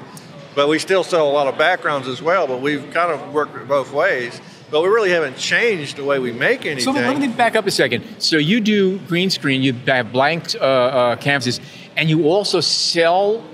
But 0.54 0.68
we 0.68 0.78
still 0.78 1.04
sell 1.04 1.28
a 1.28 1.32
lot 1.32 1.46
of 1.46 1.56
backgrounds 1.56 2.08
as 2.08 2.20
well. 2.20 2.46
But 2.46 2.60
we've 2.60 2.90
kind 2.92 3.10
of 3.12 3.32
worked 3.32 3.56
it 3.56 3.68
both 3.68 3.92
ways. 3.92 4.40
But 4.70 4.82
we 4.82 4.88
really 4.88 5.10
haven't 5.10 5.36
changed 5.36 5.96
the 5.96 6.04
way 6.04 6.18
we 6.18 6.32
make 6.32 6.64
anything. 6.64 6.84
So 6.84 6.92
let 6.92 7.18
me 7.18 7.28
back 7.28 7.56
up 7.56 7.66
a 7.66 7.70
second. 7.70 8.04
So 8.20 8.36
you 8.36 8.60
do 8.60 8.98
green 9.00 9.30
screen, 9.30 9.62
you 9.62 9.72
have 9.86 10.12
blank 10.12 10.54
uh, 10.54 10.58
uh, 10.64 11.16
canvases, 11.16 11.60
and 11.96 12.08
you 12.08 12.28
also 12.28 12.60
sell 12.60 13.44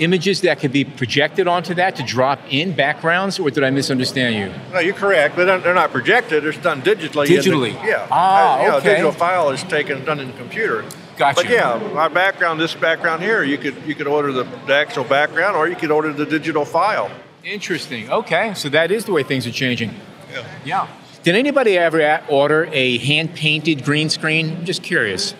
images 0.00 0.40
that 0.40 0.58
could 0.58 0.72
be 0.72 0.84
projected 0.84 1.46
onto 1.46 1.74
that 1.74 1.94
to 1.96 2.02
drop 2.02 2.40
in 2.48 2.74
backgrounds, 2.74 3.38
or 3.38 3.50
did 3.50 3.62
I 3.62 3.70
misunderstand 3.70 4.34
you? 4.34 4.72
No, 4.72 4.80
you're 4.80 4.94
correct, 4.94 5.36
but 5.36 5.44
they're- 5.44 5.74
not 5.74 5.92
projected. 5.92 6.42
They're 6.42 6.52
done 6.52 6.82
digitally. 6.82 7.26
in 7.28 7.34
the- 7.34 7.40
Digitally? 7.50 7.86
yeah. 7.86 8.06
Ah, 8.10 8.62
you 8.62 8.68
know, 8.68 8.76
okay. 8.78 8.88
A 8.88 8.90
digital 8.92 9.12
file 9.12 9.50
is 9.50 9.62
taken 9.64 10.04
done 10.04 10.18
in 10.18 10.28
the 10.28 10.36
computer. 10.38 10.84
Gotcha. 11.20 11.42
But 11.42 11.50
yeah, 11.50 11.74
our 11.98 12.08
background, 12.08 12.58
this 12.58 12.74
background 12.74 13.22
here, 13.22 13.42
you 13.42 13.58
could 13.58 13.76
you 13.84 13.94
could 13.94 14.06
order 14.06 14.32
the, 14.32 14.44
the 14.66 14.74
actual 14.74 15.04
background, 15.04 15.54
or 15.54 15.68
you 15.68 15.76
could 15.76 15.90
order 15.90 16.14
the 16.14 16.24
digital 16.24 16.64
file. 16.64 17.10
Interesting. 17.44 18.10
Okay, 18.10 18.54
so 18.54 18.70
that 18.70 18.90
is 18.90 19.04
the 19.04 19.12
way 19.12 19.22
things 19.22 19.46
are 19.46 19.52
changing. 19.52 19.94
Yeah. 20.32 20.46
Yeah. 20.64 20.88
Did 21.22 21.34
anybody 21.34 21.76
ever 21.76 22.22
order 22.30 22.70
a 22.72 22.96
hand 22.96 23.34
painted 23.34 23.84
green 23.84 24.08
screen? 24.08 24.56
I'm 24.56 24.64
just 24.64 24.82
curious. 24.82 25.34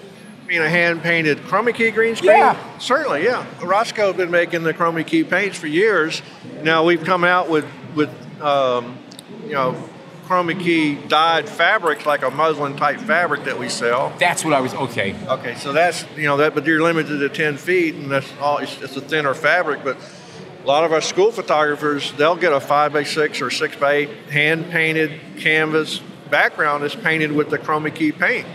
I 0.45 0.49
mean, 0.49 0.61
a 0.61 0.69
hand 0.69 1.03
painted 1.03 1.39
chroma 1.39 1.75
key 1.75 1.91
green 1.91 2.15
screen. 2.15 2.33
Yeah. 2.33 2.79
Certainly, 2.79 3.25
yeah. 3.25 3.47
Rosco 3.63 4.09
has 4.09 4.17
been 4.17 4.31
making 4.31 4.65
the 4.65 4.75
chroma 4.75 5.07
key 5.07 5.25
paints 5.25 5.57
for 5.57 5.67
years. 5.67 6.21
Now 6.63 6.85
we've 6.85 7.03
come 7.03 7.25
out 7.25 7.49
with 7.49 7.65
with 7.95 8.11
um, 8.43 8.99
you 9.45 9.55
know 9.55 9.83
chroma 10.31 10.57
key 10.57 10.95
dyed 11.09 11.49
fabric, 11.49 12.07
like 12.07 12.23
a 12.23 12.31
muslin 12.31 12.77
type 12.77 13.01
fabric 13.01 13.43
that 13.43 13.59
we 13.59 13.69
sell. 13.69 14.13
That's 14.21 14.45
what 14.45 14.55
I 14.55 14.61
was. 14.61 14.73
Okay. 14.73 15.17
Okay, 15.27 15.57
so 15.57 15.73
that's 15.73 16.05
you 16.17 16.23
know 16.23 16.37
that, 16.37 16.55
but 16.55 16.65
you're 16.65 16.81
limited 16.81 17.19
to 17.19 17.29
10 17.29 17.57
feet, 17.57 17.97
and 17.97 18.09
that's 18.09 18.33
all. 18.41 18.59
It's, 18.59 18.81
it's 18.81 18.97
a 18.97 19.01
thinner 19.01 19.35
fabric, 19.35 19.83
but 19.83 19.97
a 20.63 20.67
lot 20.67 20.85
of 20.85 20.93
our 20.93 21.01
school 21.01 21.33
photographers 21.33 22.13
they'll 22.13 22.37
get 22.37 22.53
a 22.53 22.61
five 22.61 22.93
by 22.93 23.03
six 23.03 23.43
or 23.43 23.51
six 23.51 23.75
by 23.75 23.93
eight 23.93 24.11
hand 24.31 24.71
painted 24.71 25.21
canvas 25.39 26.01
background 26.31 26.85
that's 26.85 26.95
painted 26.95 27.33
with 27.33 27.51
the 27.51 27.59
chroma 27.59 27.93
key 27.93 28.13
paint. 28.13 28.47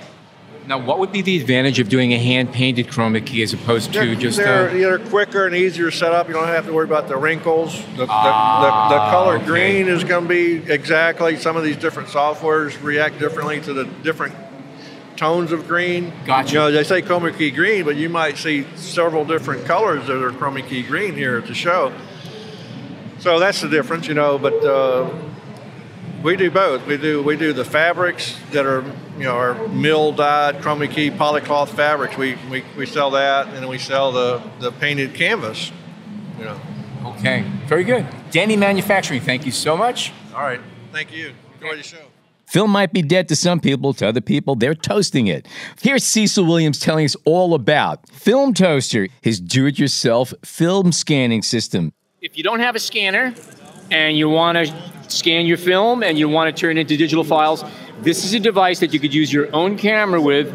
Now, 0.67 0.79
what 0.79 0.97
would 0.97 1.11
be 1.11 1.21
the 1.21 1.39
advantage 1.39 1.79
of 1.79 1.89
doing 1.89 2.11
a 2.13 2.17
hand 2.17 2.51
painted 2.51 2.87
chroma 2.87 3.23
key 3.23 3.43
as 3.43 3.53
opposed 3.53 3.93
to 3.93 3.99
They're, 3.99 4.15
just 4.15 4.37
they're, 4.37 4.69
uh, 4.69 4.73
they're 4.73 4.99
quicker 4.99 5.45
and 5.45 5.55
easier 5.55 5.91
setup. 5.91 6.27
You 6.27 6.33
don't 6.33 6.47
have 6.47 6.65
to 6.65 6.73
worry 6.73 6.85
about 6.85 7.07
the 7.07 7.17
wrinkles. 7.17 7.79
The, 7.97 8.05
the, 8.05 8.07
Ah, 8.09 8.89
the, 8.89 8.95
the 8.95 9.11
color 9.11 9.35
okay. 9.35 9.45
green 9.45 9.87
is 9.87 10.03
going 10.03 10.23
to 10.23 10.29
be 10.29 10.71
exactly. 10.71 11.37
Some 11.37 11.55
of 11.55 11.63
these 11.63 11.77
different 11.77 12.09
softwares 12.09 12.81
react 12.81 13.19
differently 13.19 13.61
to 13.61 13.73
the 13.73 13.85
different 14.01 14.33
tones 15.15 15.51
of 15.51 15.67
green. 15.67 16.11
Gotcha. 16.25 16.53
You 16.53 16.59
know, 16.59 16.71
they 16.71 16.83
say 16.83 17.03
chroma 17.03 17.37
key 17.37 17.51
green, 17.51 17.85
but 17.85 17.95
you 17.95 18.09
might 18.09 18.37
see 18.37 18.65
several 18.75 19.23
different 19.23 19.65
colors 19.65 20.07
that 20.07 20.21
are 20.21 20.31
chroma 20.31 20.67
key 20.67 20.81
green 20.81 21.13
here 21.13 21.37
at 21.37 21.45
the 21.45 21.53
show. 21.53 21.93
So 23.19 23.39
that's 23.39 23.61
the 23.61 23.69
difference, 23.69 24.07
you 24.07 24.15
know. 24.15 24.39
But 24.39 24.65
uh, 24.65 25.11
we 26.25 26.35
do 26.35 26.49
both. 26.49 26.85
We 26.87 26.97
do 26.97 27.21
we 27.21 27.37
do 27.37 27.53
the 27.53 27.63
fabrics 27.63 28.35
that 28.51 28.65
are 28.65 28.83
you 29.17 29.25
know 29.25 29.35
our 29.35 29.67
mill 29.67 30.11
dyed 30.11 30.55
chroma 30.55 30.89
key 30.91 31.11
polycloth 31.11 31.69
fabrics. 31.69 32.17
We, 32.17 32.35
we, 32.49 32.65
we 32.75 32.87
sell 32.87 33.11
that, 33.11 33.47
and 33.49 33.69
we 33.69 33.77
sell 33.77 34.11
the, 34.11 34.41
the 34.59 34.71
painted 34.71 35.13
canvas. 35.13 35.71
You 36.39 36.45
know. 36.45 36.59
Okay, 37.05 37.45
very 37.67 37.83
good. 37.83 38.07
Denny 38.31 38.57
Manufacturing, 38.57 39.21
thank 39.21 39.45
you 39.45 39.51
so 39.51 39.77
much. 39.77 40.11
All 40.33 40.41
right. 40.41 40.59
Thank 40.91 41.15
you. 41.15 41.33
Enjoy 41.61 41.77
the 41.77 41.83
show. 41.83 42.03
Film 42.47 42.71
might 42.71 42.91
be 42.91 43.03
dead 43.03 43.29
to 43.29 43.35
some 43.35 43.59
people, 43.59 43.93
to 43.93 44.07
other 44.07 44.21
people, 44.21 44.55
they're 44.55 44.75
toasting 44.75 45.27
it. 45.27 45.47
Here's 45.81 46.03
Cecil 46.03 46.45
Williams 46.45 46.79
telling 46.79 47.05
us 47.05 47.15
all 47.25 47.53
about 47.53 48.07
Film 48.09 48.53
Toaster, 48.53 49.07
his 49.21 49.39
do 49.39 49.65
it 49.65 49.79
yourself 49.79 50.33
film 50.43 50.91
scanning 50.91 51.41
system. 51.41 51.91
If 52.21 52.37
you 52.37 52.43
don't 52.43 52.59
have 52.59 52.75
a 52.75 52.79
scanner, 52.79 53.33
and 53.91 54.17
you 54.17 54.29
want 54.29 54.57
to 54.57 54.73
scan 55.07 55.45
your 55.45 55.57
film 55.57 56.03
and 56.03 56.17
you 56.17 56.27
want 56.27 56.53
to 56.53 56.59
turn 56.59 56.77
it 56.77 56.81
into 56.81 56.97
digital 56.97 57.23
files, 57.23 57.63
this 58.01 58.25
is 58.25 58.33
a 58.33 58.39
device 58.39 58.79
that 58.79 58.93
you 58.93 58.99
could 58.99 59.13
use 59.13 59.31
your 59.31 59.53
own 59.55 59.77
camera 59.77 60.21
with 60.21 60.53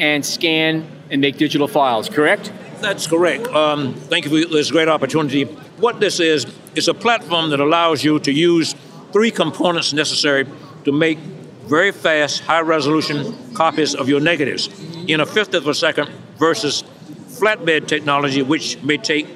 and 0.00 0.24
scan 0.24 0.86
and 1.10 1.20
make 1.20 1.36
digital 1.36 1.68
files, 1.68 2.08
correct? 2.08 2.52
That's 2.80 3.06
correct. 3.06 3.46
Um, 3.48 3.94
thank 3.94 4.24
you 4.24 4.30
for 4.30 4.52
this 4.52 4.70
great 4.70 4.88
opportunity. 4.88 5.44
What 5.44 6.00
this 6.00 6.20
is, 6.20 6.46
is 6.74 6.88
a 6.88 6.94
platform 6.94 7.50
that 7.50 7.60
allows 7.60 8.04
you 8.04 8.18
to 8.20 8.32
use 8.32 8.74
three 9.12 9.30
components 9.30 9.92
necessary 9.92 10.46
to 10.84 10.92
make 10.92 11.18
very 11.18 11.92
fast, 11.92 12.40
high 12.42 12.60
resolution 12.60 13.54
copies 13.54 13.94
of 13.94 14.08
your 14.08 14.20
negatives 14.20 14.68
in 15.06 15.20
a 15.20 15.26
fifth 15.26 15.54
of 15.54 15.66
a 15.66 15.74
second 15.74 16.10
versus 16.38 16.84
flatbed 17.28 17.86
technology, 17.86 18.42
which 18.42 18.82
may 18.82 18.98
take 18.98 19.26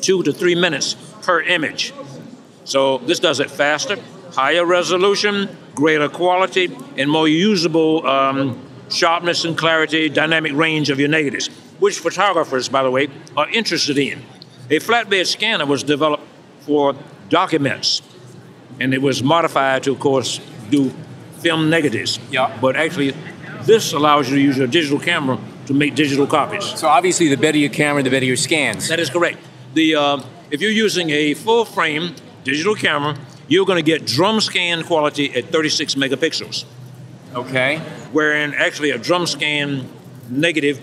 two 0.00 0.22
to 0.22 0.32
three 0.32 0.54
minutes 0.54 0.94
per 1.22 1.40
image. 1.42 1.92
So 2.70 2.98
this 2.98 3.18
does 3.18 3.40
it 3.40 3.50
faster, 3.50 3.96
higher 4.32 4.64
resolution, 4.64 5.48
greater 5.74 6.08
quality, 6.08 6.70
and 6.96 7.10
more 7.10 7.26
usable 7.26 8.06
um, 8.06 8.60
sharpness 8.88 9.44
and 9.44 9.58
clarity, 9.58 10.08
dynamic 10.08 10.52
range 10.52 10.88
of 10.88 11.00
your 11.00 11.08
negatives, 11.08 11.48
which 11.80 11.98
photographers, 11.98 12.68
by 12.68 12.84
the 12.84 12.90
way, 12.92 13.08
are 13.36 13.50
interested 13.50 13.98
in. 13.98 14.22
A 14.70 14.78
flatbed 14.78 15.26
scanner 15.26 15.66
was 15.66 15.82
developed 15.82 16.22
for 16.60 16.94
documents, 17.28 18.02
and 18.78 18.94
it 18.94 19.02
was 19.02 19.20
modified 19.20 19.82
to, 19.82 19.90
of 19.90 19.98
course, 19.98 20.40
do 20.70 20.92
film 21.40 21.70
negatives. 21.70 22.20
Yeah. 22.30 22.56
But 22.60 22.76
actually, 22.76 23.16
this 23.62 23.92
allows 23.92 24.30
you 24.30 24.36
to 24.36 24.42
use 24.42 24.56
your 24.56 24.68
digital 24.68 25.00
camera 25.00 25.40
to 25.66 25.74
make 25.74 25.96
digital 25.96 26.28
copies. 26.28 26.66
So 26.78 26.86
obviously, 26.86 27.26
the 27.26 27.36
better 27.36 27.58
your 27.58 27.70
camera, 27.70 28.04
the 28.04 28.10
better 28.10 28.26
your 28.26 28.36
scans. 28.36 28.86
That 28.86 29.00
is 29.00 29.10
correct. 29.10 29.38
The 29.74 29.96
uh, 29.96 30.22
if 30.52 30.60
you're 30.60 30.70
using 30.70 31.10
a 31.10 31.34
full 31.34 31.64
frame 31.64 32.14
digital 32.44 32.74
camera, 32.74 33.16
you're 33.48 33.66
going 33.66 33.82
to 33.82 33.82
get 33.82 34.06
drum 34.06 34.40
scan 34.40 34.82
quality 34.84 35.32
at 35.34 35.46
36 35.46 35.94
megapixels. 35.94 36.64
Okay. 37.34 37.78
Wherein 38.12 38.54
actually 38.54 38.90
a 38.90 38.98
drum 38.98 39.26
scan 39.26 39.88
negative 40.28 40.80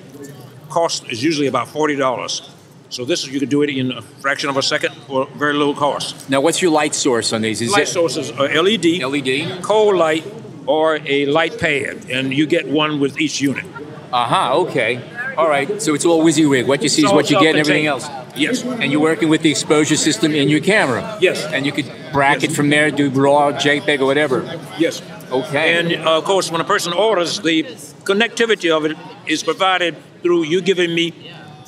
cost 0.70 1.10
is 1.10 1.24
usually 1.24 1.48
about 1.48 1.68
forty 1.68 1.96
dollars. 1.96 2.50
So 2.90 3.04
this 3.04 3.24
is 3.24 3.30
you 3.30 3.40
can 3.40 3.50
do 3.50 3.64
it 3.64 3.70
in 3.70 3.92
a 3.92 4.02
fraction 4.02 4.50
of 4.50 4.56
a 4.58 4.62
second 4.62 4.94
for 5.08 5.26
very 5.36 5.54
low 5.54 5.74
cost. 5.74 6.30
Now, 6.30 6.40
what's 6.40 6.62
your 6.62 6.72
light 6.72 6.96
source 6.96 7.34
on 7.34 7.42
these? 7.42 7.62
Is 7.62 7.72
Light 7.72 7.84
it 7.84 7.88
sources 7.88 8.32
are 8.32 8.48
LED, 8.48 8.86
LED? 9.04 9.62
cold 9.62 9.96
light, 9.96 10.24
or 10.66 11.00
a 11.06 11.26
light 11.26 11.60
pad, 11.60 12.10
and 12.10 12.34
you 12.34 12.46
get 12.46 12.68
one 12.68 13.00
with 13.02 13.20
each 13.20 13.42
unit. 13.42 13.66
Uh 14.14 14.26
huh. 14.26 14.58
Okay. 14.60 15.02
All 15.38 15.50
right. 15.50 15.82
So 15.82 15.94
it's 15.94 16.06
all 16.06 16.24
WYSIWYG. 16.24 16.66
What 16.66 16.82
you 16.82 16.90
see 16.90 17.06
is 17.06 17.12
what 17.12 17.30
you 17.30 17.40
get, 17.40 17.50
and 17.50 17.60
everything 17.60 17.88
else. 17.88 18.08
Yes. 18.38 18.64
And 18.64 18.92
you're 18.92 19.02
working 19.02 19.30
with 19.30 19.42
the 19.42 19.50
exposure 19.50 19.96
system 19.98 20.34
in 20.34 20.50
your 20.50 20.60
camera. 20.60 21.18
Yes. 21.22 21.44
And 21.46 21.66
you 21.66 21.72
could 21.72 21.92
bracket 22.14 22.50
Yes. 22.50 22.56
from 22.56 22.70
there, 22.70 22.92
do 22.92 23.10
raw, 23.10 23.52
JPEG, 23.52 24.00
or 24.00 24.06
whatever. 24.06 24.44
Yes. 24.78 25.02
Okay. 25.32 25.78
And 25.78 25.94
uh, 26.06 26.18
of 26.18 26.24
course, 26.24 26.52
when 26.52 26.62
a 26.62 26.64
person 26.64 26.94
orders, 26.94 27.40
the 27.42 27.64
connectivity 28.04 28.70
of 28.76 28.86
it 28.86 28.98
is 29.26 29.44
provided 29.44 29.96
through 30.22 30.44
you 30.44 30.62
giving 30.62 30.94
me 30.96 31.14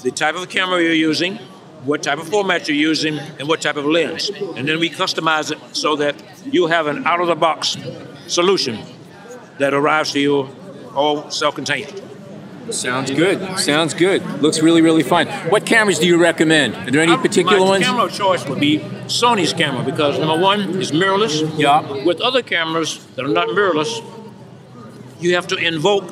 the 0.03 0.11
type 0.11 0.35
of 0.35 0.47
camera 0.49 0.81
you're 0.81 0.93
using, 0.93 1.35
what 1.83 2.03
type 2.03 2.19
of 2.19 2.27
format 2.29 2.67
you're 2.67 2.77
using, 2.77 3.19
and 3.19 3.47
what 3.47 3.61
type 3.61 3.75
of 3.75 3.85
lens. 3.85 4.29
And 4.55 4.67
then 4.67 4.79
we 4.79 4.89
customize 4.89 5.51
it 5.51 5.59
so 5.75 5.95
that 5.97 6.15
you 6.45 6.67
have 6.67 6.87
an 6.87 7.05
out 7.05 7.19
of 7.19 7.27
the 7.27 7.35
box 7.35 7.75
solution 8.27 8.79
that 9.57 9.73
arrives 9.73 10.11
to 10.13 10.19
you 10.19 10.49
all 10.95 11.29
self 11.29 11.55
contained. 11.55 12.01
Sounds 12.71 13.11
good. 13.11 13.59
Sounds 13.59 13.93
good. 13.93 14.23
Looks 14.41 14.61
really, 14.61 14.81
really 14.81 15.03
fine. 15.03 15.27
What 15.49 15.65
cameras 15.65 15.99
do 15.99 16.07
you 16.07 16.17
recommend? 16.21 16.75
Are 16.75 16.91
there 16.91 17.01
any 17.01 17.17
particular 17.17 17.59
ones? 17.59 17.69
My 17.69 17.71
ones? 17.71 17.85
camera 17.85 18.05
of 18.05 18.13
choice 18.13 18.47
would 18.47 18.59
be 18.59 18.79
Sony's 19.07 19.53
camera 19.53 19.83
because 19.83 20.19
number 20.19 20.39
one 20.41 20.61
is 20.81 20.91
mirrorless. 20.91 21.57
Yeah. 21.57 22.03
With 22.05 22.21
other 22.21 22.41
cameras 22.41 23.03
that 23.15 23.25
are 23.25 23.29
not 23.29 23.47
mirrorless, 23.49 24.03
you 25.19 25.35
have 25.35 25.47
to 25.47 25.55
invoke 25.57 26.05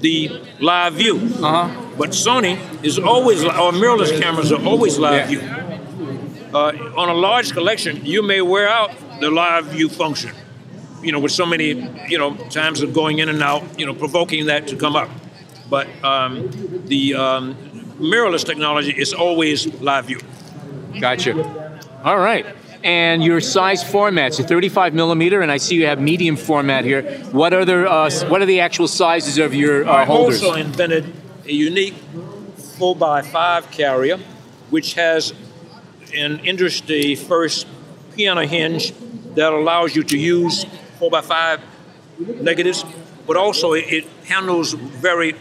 the 0.00 0.40
live 0.60 0.94
view. 0.94 1.16
Uh 1.42 1.66
huh. 1.68 1.82
But 1.98 2.10
Sony 2.10 2.58
is 2.84 2.98
always, 2.98 3.42
or 3.44 3.72
mirrorless 3.72 4.20
cameras 4.20 4.52
are 4.52 4.62
always 4.64 4.98
live 4.98 5.30
Yeah. 5.30 5.38
view. 5.38 5.40
Uh, 6.54 6.72
on 6.96 7.08
a 7.08 7.14
large 7.14 7.52
collection, 7.52 8.04
you 8.04 8.22
may 8.22 8.40
wear 8.40 8.68
out 8.68 8.90
the 9.20 9.30
live 9.30 9.66
view 9.66 9.88
function. 9.88 10.32
You 11.02 11.12
know, 11.12 11.18
with 11.18 11.32
so 11.32 11.46
many, 11.46 11.68
you 12.08 12.18
know, 12.18 12.34
times 12.50 12.82
of 12.82 12.92
going 12.92 13.18
in 13.18 13.28
and 13.28 13.42
out, 13.42 13.62
you 13.78 13.86
know, 13.86 13.94
provoking 13.94 14.46
that 14.46 14.66
to 14.68 14.76
come 14.76 14.96
up. 14.96 15.08
But 15.68 15.88
um, 16.04 16.50
the 16.86 17.14
um, 17.14 17.54
mirrorless 17.98 18.44
technology 18.44 18.92
is 18.92 19.12
always 19.12 19.66
live 19.80 20.06
view. 20.06 20.20
Gotcha. 21.00 21.80
All 22.04 22.18
right. 22.18 22.46
And 22.84 23.24
your 23.24 23.40
size 23.40 23.82
formats, 23.82 24.38
a 24.38 24.44
35 24.44 24.94
millimeter, 24.94 25.40
and 25.40 25.50
I 25.50 25.56
see 25.56 25.74
you 25.74 25.86
have 25.86 26.00
medium 26.00 26.36
format 26.36 26.84
here. 26.84 27.02
What 27.32 27.52
are 27.52 27.64
the 27.64 27.90
uh, 27.90 28.10
what 28.28 28.42
are 28.42 28.46
the 28.46 28.60
actual 28.60 28.86
sizes 28.86 29.38
of 29.38 29.54
your 29.54 29.88
uh, 29.88 29.92
I 29.92 30.04
holders? 30.04 30.42
also 30.42 30.56
invented 30.58 31.12
a 31.46 31.52
unique 31.52 31.94
4x5 32.78 33.72
carrier, 33.72 34.18
which 34.70 34.94
has 34.94 35.32
an 36.14 36.38
industry 36.40 37.14
first 37.16 37.66
piano 38.14 38.46
hinge 38.46 38.92
that 39.34 39.52
allows 39.52 39.96
you 39.96 40.02
to 40.04 40.16
use 40.16 40.64
4x5 41.00 41.60
negatives, 42.40 42.84
but 43.26 43.36
also 43.36 43.72
it 43.72 44.06
handles 44.26 44.72
very 44.72 45.34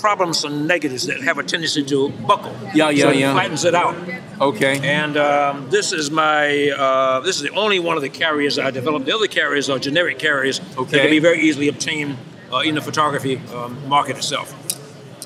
troublesome 0.00 0.66
negatives 0.66 1.06
that 1.06 1.20
have 1.22 1.38
a 1.38 1.42
tendency 1.42 1.82
to 1.84 2.08
buckle. 2.26 2.54
Yeah, 2.74 2.90
yeah, 2.90 3.02
so 3.02 3.10
it 3.10 3.16
yeah. 3.16 3.32
flattens 3.32 3.64
it 3.64 3.74
out. 3.74 3.96
Okay. 4.40 4.78
And 4.82 5.16
um, 5.16 5.68
this 5.70 5.92
is 5.92 6.10
my 6.10 6.70
uh, 6.70 7.20
this 7.20 7.36
is 7.36 7.42
the 7.42 7.50
only 7.50 7.78
one 7.78 7.96
of 7.96 8.02
the 8.02 8.08
carriers 8.08 8.58
I 8.58 8.70
developed. 8.70 9.06
The 9.06 9.14
other 9.14 9.26
carriers 9.26 9.68
are 9.68 9.78
generic 9.78 10.18
carriers 10.18 10.60
that 10.60 10.88
can 10.90 11.10
be 11.10 11.18
very 11.18 11.40
easily 11.40 11.68
obtained 11.68 12.16
uh, 12.52 12.58
in 12.58 12.74
the 12.74 12.80
photography 12.80 13.40
um, 13.54 13.88
market 13.88 14.16
itself. 14.16 14.54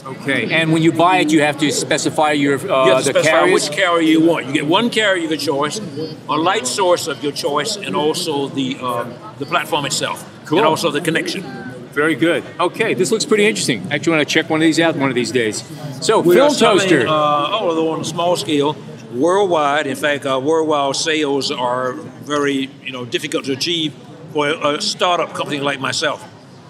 Okay. 0.05 0.53
And 0.53 0.73
when 0.73 0.83
you 0.83 0.91
buy 0.93 1.19
it, 1.19 1.31
you 1.31 1.43
have 1.43 1.59
to 1.59 1.71
specify 1.71 2.33
your 2.33 2.59
uh, 2.59 2.87
you 2.87 2.93
have 2.93 3.05
to 3.05 3.11
specify 3.11 3.31
carriers. 3.31 3.69
which 3.69 3.77
carrier 3.77 4.01
you 4.01 4.21
want. 4.27 4.47
You 4.47 4.53
get 4.53 4.67
one 4.67 4.91
carrier 4.91 5.25
of 5.25 5.31
your 5.31 5.39
choice, 5.39 5.79
a 6.29 6.37
light 6.37 6.67
source 6.67 7.07
of 7.07 7.23
your 7.23 7.33
choice, 7.33 7.77
and 7.77 7.95
also 7.95 8.49
the 8.49 8.77
um, 8.79 9.15
the 9.39 9.47
platform 9.47 9.85
itself, 9.85 10.29
Cool. 10.47 10.59
and 10.59 10.67
also 10.67 10.91
the 10.91 11.01
connection. 11.01 11.45
Very 11.93 12.15
good. 12.15 12.43
Okay, 12.59 12.95
this 12.95 13.11
looks 13.13 13.25
pretty 13.27 13.47
interesting. 13.47 13.87
I 13.91 13.97
actually 13.97 14.17
want 14.17 14.29
to 14.29 14.33
check 14.35 14.49
one 14.51 14.61
of 14.61 14.65
these 14.65 14.81
out 14.81 14.97
one 14.97 15.11
of 15.11 15.15
these 15.15 15.31
days. 15.31 15.63
So, 16.01 16.21
We 16.21 16.35
film 16.35 16.55
toaster. 16.55 17.07
uh, 17.07 17.11
although 17.11 17.91
on 17.93 18.01
a 18.01 18.05
small 18.05 18.37
scale, 18.37 18.77
worldwide. 19.15 19.87
In 19.87 19.97
fact, 19.97 20.25
our 20.27 20.41
worldwide 20.41 20.97
sales 20.97 21.51
are 21.51 21.93
very 22.25 22.71
you 22.85 22.93
know 22.93 23.05
difficult 23.05 23.45
to 23.45 23.53
achieve 23.53 23.93
for 24.33 24.49
a 24.49 24.81
startup 24.81 25.35
company 25.35 25.61
like 25.61 25.81
myself. 25.81 26.25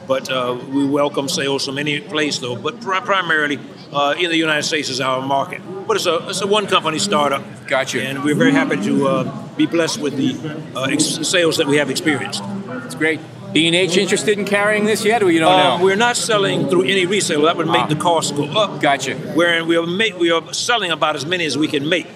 But 0.09 0.29
uh, 0.29 0.59
we 0.75 0.85
welcome 0.85 1.29
sales 1.29 1.65
from 1.65 1.79
any 1.79 2.01
place, 2.01 2.39
though. 2.41 2.57
But 2.57 2.81
pri- 2.81 3.01
primarily 3.01 3.61
uh, 3.93 4.15
in 4.19 4.29
the 4.31 4.37
United 4.37 4.65
States 4.65 4.89
is 4.89 5.01
our 5.01 5.23
market. 5.23 5.61
But 5.87 5.97
it's 5.97 6.07
a 6.07 6.29
it's 6.29 6.43
a 6.43 6.47
one 6.49 6.67
company 6.67 6.99
startup. 6.99 7.43
Gotcha. 7.69 8.03
And 8.03 8.25
we're 8.25 8.35
very 8.35 8.51
happy 8.53 8.77
to 8.89 9.07
uh, 9.07 9.49
be 9.57 9.67
blessed 9.67 10.01
with 10.01 10.17
the 10.17 10.35
uh, 10.75 10.91
ex- 10.91 11.29
sales 11.29 11.57
that 11.59 11.69
we 11.69 11.77
have 11.79 11.91
experienced. 11.91 12.43
It's 12.87 12.97
great. 12.97 13.21
B&H 13.53 13.97
interested 13.99 14.39
in 14.39 14.45
carrying 14.45 14.87
this 14.87 15.05
yet, 15.05 15.23
or 15.23 15.31
you 15.31 15.41
don't 15.41 15.53
Uh, 15.53 15.77
know? 15.79 15.85
we're 15.85 15.97
not 15.97 16.17
selling 16.17 16.69
through 16.69 16.85
any 16.85 17.05
resale. 17.07 17.43
That 17.43 17.57
would 17.57 17.67
make 17.67 17.83
Ah. 17.83 17.87
the 17.87 17.97
cost 17.97 18.35
go 18.37 18.45
up. 18.45 18.81
Gotcha. 18.81 19.15
wherein 19.35 19.67
we 19.67 19.77
are 19.77 19.87
make, 19.87 20.19
we 20.19 20.31
are 20.31 20.43
selling 20.53 20.91
about 20.91 21.17
as 21.17 21.27
many 21.27 21.45
as 21.45 21.57
we 21.59 21.67
can 21.69 21.89
make. 21.89 22.07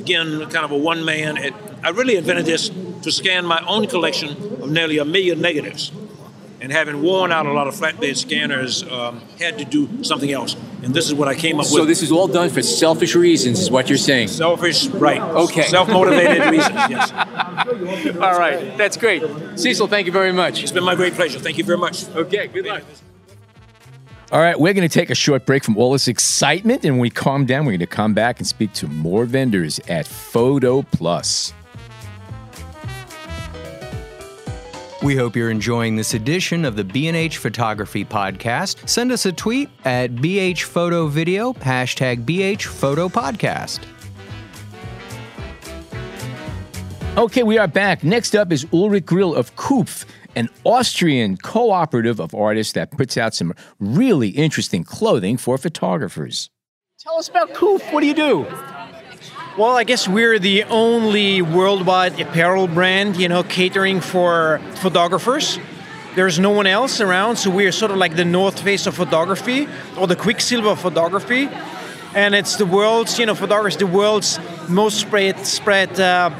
Again, 0.00 0.40
kind 0.50 0.64
of 0.64 0.70
a 0.70 0.76
one 0.76 1.04
man. 1.04 1.38
I 1.84 1.90
really 1.90 2.16
invented 2.16 2.44
this 2.46 2.70
to 3.02 3.10
scan 3.12 3.46
my 3.46 3.60
own 3.66 3.86
collection 3.86 4.30
of 4.62 4.70
nearly 4.70 4.98
a 4.98 5.04
million 5.04 5.40
negatives. 5.40 5.90
And 6.60 6.72
having 6.72 7.02
worn 7.02 7.30
out 7.30 7.46
a 7.46 7.52
lot 7.52 7.68
of 7.68 7.74
flatbed 7.74 8.16
scanners, 8.16 8.82
um, 8.82 9.22
had 9.38 9.58
to 9.58 9.64
do 9.64 10.02
something 10.02 10.32
else. 10.32 10.56
And 10.82 10.92
this 10.92 11.06
is 11.06 11.14
what 11.14 11.28
I 11.28 11.34
came 11.36 11.60
up 11.60 11.66
So 11.66 11.74
with. 11.74 11.82
So 11.82 11.86
this 11.86 12.02
is 12.02 12.10
all 12.10 12.26
done 12.26 12.50
for 12.50 12.62
selfish 12.62 13.14
reasons, 13.14 13.60
is 13.60 13.70
what 13.70 13.88
you're 13.88 13.96
saying. 13.96 14.28
selfish, 14.28 14.86
right? 14.88 15.20
Okay. 15.20 15.62
Self-motivated 15.62 16.50
reasons. 16.50 16.74
Yes. 16.90 17.12
All 18.16 18.38
right, 18.38 18.76
that's 18.76 18.96
great. 18.96 19.22
Cecil, 19.56 19.86
thank 19.86 20.06
you 20.06 20.12
very 20.12 20.32
much. 20.32 20.62
It's 20.62 20.72
been 20.72 20.84
my 20.84 20.96
great 20.96 21.14
pleasure. 21.14 21.38
Thank 21.38 21.58
you 21.58 21.64
very 21.64 21.78
much. 21.78 22.08
Okay, 22.08 22.48
good 22.48 22.66
luck. 22.66 22.82
All 24.30 24.40
right, 24.40 24.58
we're 24.60 24.74
going 24.74 24.86
to 24.86 24.92
take 24.92 25.08
a 25.08 25.14
short 25.14 25.46
break 25.46 25.64
from 25.64 25.76
all 25.78 25.92
this 25.92 26.06
excitement, 26.06 26.84
and 26.84 26.94
when 26.94 27.00
we 27.00 27.08
calm 27.08 27.46
down, 27.46 27.64
we're 27.64 27.72
going 27.72 27.80
to 27.80 27.86
come 27.86 28.12
back 28.12 28.38
and 28.38 28.46
speak 28.46 28.72
to 28.74 28.86
more 28.86 29.24
vendors 29.24 29.80
at 29.88 30.06
Photo 30.06 30.82
Plus. 30.82 31.54
We 35.00 35.14
hope 35.14 35.36
you're 35.36 35.50
enjoying 35.50 35.94
this 35.94 36.14
edition 36.14 36.64
of 36.64 36.74
the 36.74 36.82
B&H 36.82 37.38
Photography 37.38 38.04
Podcast. 38.04 38.88
Send 38.88 39.12
us 39.12 39.26
a 39.26 39.32
tweet 39.32 39.70
at 39.84 40.16
BH 40.16 40.62
Photo 40.62 41.06
Video, 41.06 41.52
hashtag 41.52 42.24
BH 42.24 42.64
Photo 42.64 43.08
Podcast. 43.08 43.78
Okay, 47.16 47.44
we 47.44 47.58
are 47.58 47.68
back. 47.68 48.02
Next 48.02 48.34
up 48.34 48.50
is 48.50 48.66
Ulrich 48.72 49.06
Grill 49.06 49.36
of 49.36 49.54
COOPH, 49.54 50.04
an 50.34 50.48
Austrian 50.64 51.36
cooperative 51.36 52.18
of 52.18 52.34
artists 52.34 52.72
that 52.72 52.90
puts 52.90 53.16
out 53.16 53.34
some 53.34 53.54
really 53.78 54.30
interesting 54.30 54.82
clothing 54.82 55.36
for 55.36 55.58
photographers. 55.58 56.50
Tell 56.98 57.16
us 57.18 57.28
about 57.28 57.54
COOPH. 57.54 57.92
What 57.92 58.00
do 58.00 58.06
you 58.08 58.14
do? 58.14 58.46
Well, 59.58 59.76
I 59.76 59.82
guess 59.82 60.06
we're 60.06 60.38
the 60.38 60.62
only 60.70 61.42
worldwide 61.42 62.20
apparel 62.20 62.68
brand, 62.68 63.16
you 63.16 63.28
know, 63.28 63.42
catering 63.42 64.00
for 64.00 64.60
photographers. 64.76 65.58
There's 66.14 66.38
no 66.38 66.50
one 66.50 66.68
else 66.68 67.00
around, 67.00 67.38
so 67.38 67.50
we're 67.50 67.72
sort 67.72 67.90
of 67.90 67.96
like 67.96 68.14
the 68.14 68.24
North 68.24 68.60
Face 68.60 68.86
of 68.86 68.94
photography 68.94 69.66
or 69.98 70.06
the 70.06 70.14
Quiksilver 70.14 70.68
of 70.68 70.80
photography. 70.80 71.48
And 72.14 72.36
it's 72.36 72.54
the 72.54 72.66
world's, 72.66 73.18
you 73.18 73.26
know, 73.26 73.34
photographers, 73.34 73.76
the 73.76 73.88
world's 73.88 74.38
most 74.68 75.00
spread, 75.00 75.44
spread 75.44 75.98
uh, 75.98 76.30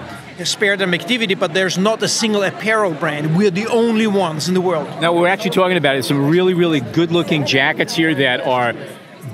spared 0.44 0.81
activity, 0.81 1.35
but 1.35 1.52
there's 1.54 1.76
not 1.76 2.00
a 2.04 2.09
single 2.09 2.44
apparel 2.44 2.94
brand. 2.94 3.37
We're 3.37 3.50
the 3.50 3.66
only 3.66 4.07
ones 4.07 4.46
in 4.46 4.54
the 4.54 4.61
world. 4.61 4.87
Now, 5.00 5.12
we're 5.12 5.26
actually 5.26 5.50
talking 5.50 5.76
about 5.76 6.04
some 6.04 6.31
really, 6.31 6.54
really 6.54 6.81
good 6.81 7.11
looking 7.11 7.44
jackets 7.44 7.96
here 7.96 8.14
that 8.14 8.42
are 8.42 8.74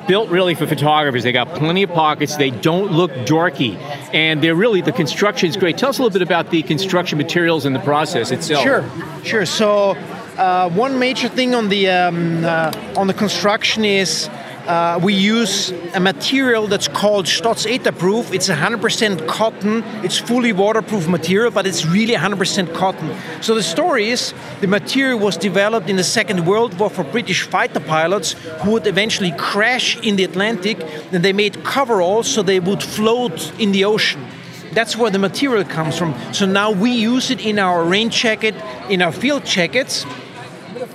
built 0.06 0.28
really 0.30 0.54
for 0.54 0.66
photographers. 0.66 1.22
They 1.22 1.32
got 1.32 1.48
plenty 1.54 1.82
of 1.82 1.90
pockets. 1.90 2.36
They 2.36 2.50
don't 2.50 2.92
look 2.92 3.10
dorky, 3.26 3.76
and 4.12 4.42
they're 4.42 4.54
really 4.54 4.80
the 4.80 4.92
construction 4.92 5.48
is 5.48 5.56
great. 5.56 5.78
Tell 5.78 5.90
us 5.90 5.98
a 5.98 6.02
little 6.02 6.12
bit 6.12 6.22
about 6.22 6.50
the 6.50 6.62
construction 6.62 7.18
materials 7.18 7.64
and 7.64 7.74
the 7.74 7.80
process 7.80 8.30
itself. 8.30 8.62
Sure, 8.62 8.84
sure. 9.24 9.46
So 9.46 9.90
uh, 10.36 10.70
one 10.70 10.98
major 10.98 11.28
thing 11.28 11.54
on 11.54 11.68
the 11.68 11.88
um, 11.88 12.44
uh, 12.44 12.72
on 12.96 13.06
the 13.06 13.14
construction 13.14 13.84
is 13.84 14.28
uh, 14.66 14.98
we 15.02 15.12
use 15.12 15.72
a 15.94 16.00
material 16.00 16.66
that's 16.66 16.88
called 16.88 17.26
Stotz 17.26 17.66
Proof. 17.98 18.32
It's 18.32 18.48
100% 18.48 19.26
cotton. 19.28 19.82
It's 20.02 20.18
fully 20.18 20.52
waterproof 20.52 21.06
material, 21.06 21.50
but 21.50 21.66
it's 21.66 21.84
really 21.84 22.14
100% 22.14 22.74
cotton. 22.74 23.14
So 23.42 23.54
the 23.54 23.62
story 23.62 24.08
is 24.10 24.32
the 24.60 24.66
material 24.66 25.18
was 25.18 25.36
developed 25.36 25.88
in 25.88 25.96
the 25.96 26.04
Second 26.04 26.46
World 26.46 26.78
War 26.78 26.88
for 26.88 27.04
British 27.04 27.42
fighter 27.42 27.80
pilots 27.80 28.32
who 28.62 28.72
would 28.72 28.86
eventually 28.86 29.32
crash 29.32 29.98
in 30.00 30.16
the 30.16 30.24
Atlantic. 30.24 30.80
And 31.12 31.24
they 31.24 31.32
made 31.32 31.62
coveralls 31.64 32.26
so 32.26 32.42
they 32.42 32.60
would 32.60 32.82
float 32.82 33.52
in 33.58 33.72
the 33.72 33.84
ocean. 33.84 34.24
That's 34.72 34.96
where 34.96 35.10
the 35.10 35.18
material 35.18 35.64
comes 35.64 35.96
from. 35.96 36.14
So 36.32 36.46
now 36.46 36.70
we 36.72 36.90
use 36.90 37.30
it 37.30 37.40
in 37.44 37.58
our 37.58 37.84
rain 37.84 38.10
jacket, 38.10 38.54
in 38.88 39.02
our 39.02 39.12
field 39.12 39.44
jackets, 39.44 40.04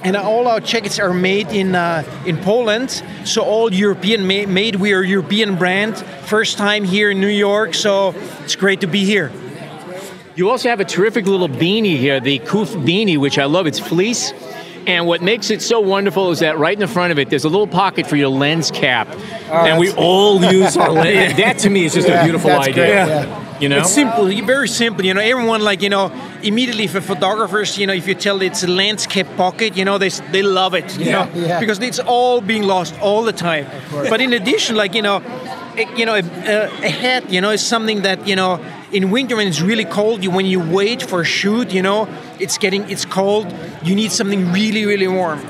and 0.04 0.16
all 0.16 0.48
our 0.48 0.60
jackets 0.60 1.00
are 1.00 1.14
made 1.14 1.48
in 1.50 1.76
uh, 1.76 2.04
in 2.26 2.38
Poland. 2.38 3.04
So 3.26 3.42
all 3.42 3.74
European 3.74 4.22
ma- 4.22 4.48
made. 4.48 4.76
We 4.76 4.94
are 4.94 5.04
European 5.04 5.58
brand. 5.58 5.98
First 6.26 6.58
time 6.58 6.84
here 6.84 7.12
in 7.12 7.20
New 7.20 7.28
York, 7.28 7.74
so 7.74 8.14
it's 8.44 8.56
great 8.56 8.82
to 8.82 8.88
be 8.88 9.06
here. 9.06 9.32
You 10.36 10.50
also 10.50 10.70
have 10.70 10.80
a 10.80 10.86
terrific 10.86 11.26
little 11.26 11.50
beanie 11.50 11.98
here, 11.98 12.22
the 12.22 12.40
COOPH 12.40 12.70
beanie, 12.86 13.18
which 13.18 13.38
I 13.38 13.46
love. 13.46 13.68
It's 13.68 13.80
fleece. 13.80 14.32
And 14.90 15.06
what 15.06 15.22
makes 15.22 15.52
it 15.52 15.62
so 15.62 15.80
wonderful 15.80 16.32
is 16.32 16.40
that 16.40 16.58
right 16.58 16.74
in 16.74 16.80
the 16.80 16.88
front 16.88 17.12
of 17.12 17.20
it, 17.20 17.30
there's 17.30 17.44
a 17.44 17.50
little 17.50 17.68
pocket 17.68 18.08
for 18.08 18.16
your 18.16 18.30
lens 18.30 18.72
cap. 18.72 19.08
Oh, 19.12 19.54
and 19.54 19.78
we 19.80 19.92
all 19.92 20.44
use 20.52 20.76
our 20.78 20.90
lens. 20.92 21.38
That 21.38 21.60
to 21.60 21.70
me 21.70 21.86
is 21.86 21.94
just 21.94 22.08
Yeah, 22.08 22.22
a 22.22 22.24
beautiful 22.24 22.50
idea. 22.50 23.46
You 23.60 23.70
know? 23.70 23.80
It's 23.80 23.92
simple, 23.94 24.26
very 24.46 24.68
simple. 24.68 25.06
You 25.06 25.14
know, 25.14 25.22
everyone 25.22 25.62
like 25.62 25.82
you 25.84 25.90
know 25.90 26.12
immediately 26.42 26.88
for 26.88 27.02
photographers, 27.02 27.78
you 27.78 27.86
know, 27.86 27.94
if 27.94 28.08
you 28.08 28.16
tell 28.16 28.42
it's 28.42 28.64
a 28.64 28.68
landscape 28.68 29.28
pocket, 29.38 29.78
you 29.78 29.86
know, 29.86 29.98
they 30.00 30.10
they 30.32 30.42
love 30.42 30.74
it. 30.74 30.98
You 30.98 31.06
Yeah, 31.06 31.12
know, 31.26 31.30
yeah. 31.36 31.60
because 31.60 31.78
it's 31.80 32.00
all 32.00 32.42
being 32.42 32.64
lost 32.64 32.98
all 33.00 33.22
the 33.24 33.34
time. 33.34 33.68
But 33.92 34.22
in 34.22 34.34
addition, 34.34 34.76
like 34.76 34.96
you 34.96 35.02
know, 35.04 35.18
a, 35.78 35.86
you 35.98 36.06
know, 36.08 36.16
a, 36.16 36.24
a- 36.24 36.72
a 36.86 36.90
hat, 36.90 37.30
you 37.30 37.42
know, 37.42 37.52
is 37.52 37.62
something 37.62 38.02
that 38.04 38.28
you 38.28 38.36
know 38.36 38.60
in 38.92 39.12
winter 39.12 39.36
when 39.36 39.48
it's 39.48 39.62
really 39.62 39.86
cold, 39.86 40.24
you 40.24 40.32
when 40.32 40.46
you 40.46 40.60
wait 40.60 41.02
for 41.04 41.22
a 41.22 41.26
shoot, 41.26 41.72
you 41.72 41.82
know, 41.82 42.08
it's 42.40 42.58
getting 42.58 42.90
it's 42.90 43.06
cold. 43.06 43.54
You 43.84 43.96
need 43.96 44.12
something 44.12 44.52
really 44.52 44.86
really 44.86 45.08
warm. 45.08 45.42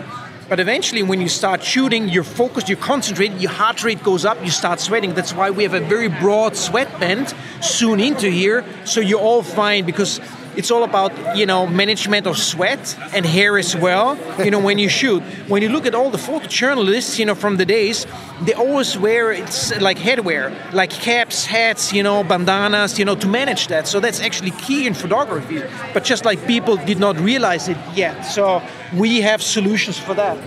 But 0.49 0.59
eventually, 0.59 1.03
when 1.03 1.21
you 1.21 1.29
start 1.29 1.61
shooting, 1.61 2.09
you're 2.09 2.23
focused, 2.23 2.69
you're 2.69 2.77
concentrated, 2.79 3.39
your 3.39 3.51
heart 3.51 3.83
rate 3.83 4.03
goes 4.03 4.25
up, 4.25 4.43
you 4.43 4.49
start 4.49 4.79
sweating. 4.79 5.13
That's 5.13 5.31
why 5.31 5.51
we 5.51 5.61
have 5.61 5.75
a 5.75 5.79
very 5.79 6.07
broad 6.07 6.55
sweat 6.55 6.99
band 6.99 7.35
sewn 7.61 7.99
into 7.99 8.31
here, 8.31 8.65
so 8.83 8.99
you're 8.99 9.19
all 9.19 9.43
fine 9.43 9.85
because 9.85 10.19
it's 10.55 10.71
all 10.71 10.83
about 10.83 11.11
you 11.37 11.45
know 11.45 11.67
management 11.67 12.27
of 12.27 12.37
sweat 12.37 12.97
and 13.13 13.25
hair 13.25 13.57
as 13.57 13.75
well. 13.75 14.17
You 14.43 14.51
know 14.51 14.59
when 14.59 14.77
you 14.79 14.89
shoot, 14.89 15.21
when 15.47 15.61
you 15.61 15.69
look 15.69 15.85
at 15.85 15.95
all 15.95 16.09
the 16.09 16.17
photojournalists, 16.17 17.19
you 17.19 17.25
know 17.25 17.35
from 17.35 17.57
the 17.57 17.65
days, 17.65 18.05
they 18.41 18.53
always 18.53 18.97
wear 18.97 19.31
it's 19.31 19.75
like 19.79 19.97
headwear, 19.97 20.53
like 20.73 20.91
caps, 20.91 21.45
hats, 21.45 21.93
you 21.93 22.03
know 22.03 22.23
bandanas, 22.23 22.99
you 22.99 23.05
know 23.05 23.15
to 23.15 23.27
manage 23.27 23.67
that. 23.67 23.87
So 23.87 23.99
that's 23.99 24.21
actually 24.21 24.51
key 24.51 24.87
in 24.87 24.93
photography. 24.93 25.61
But 25.93 26.03
just 26.03 26.25
like 26.25 26.45
people 26.47 26.77
did 26.77 26.99
not 26.99 27.19
realize 27.19 27.67
it 27.67 27.77
yet, 27.93 28.23
so 28.23 28.61
we 28.95 29.21
have 29.21 29.41
solutions 29.41 29.97
for 29.97 30.13
that. 30.15 30.37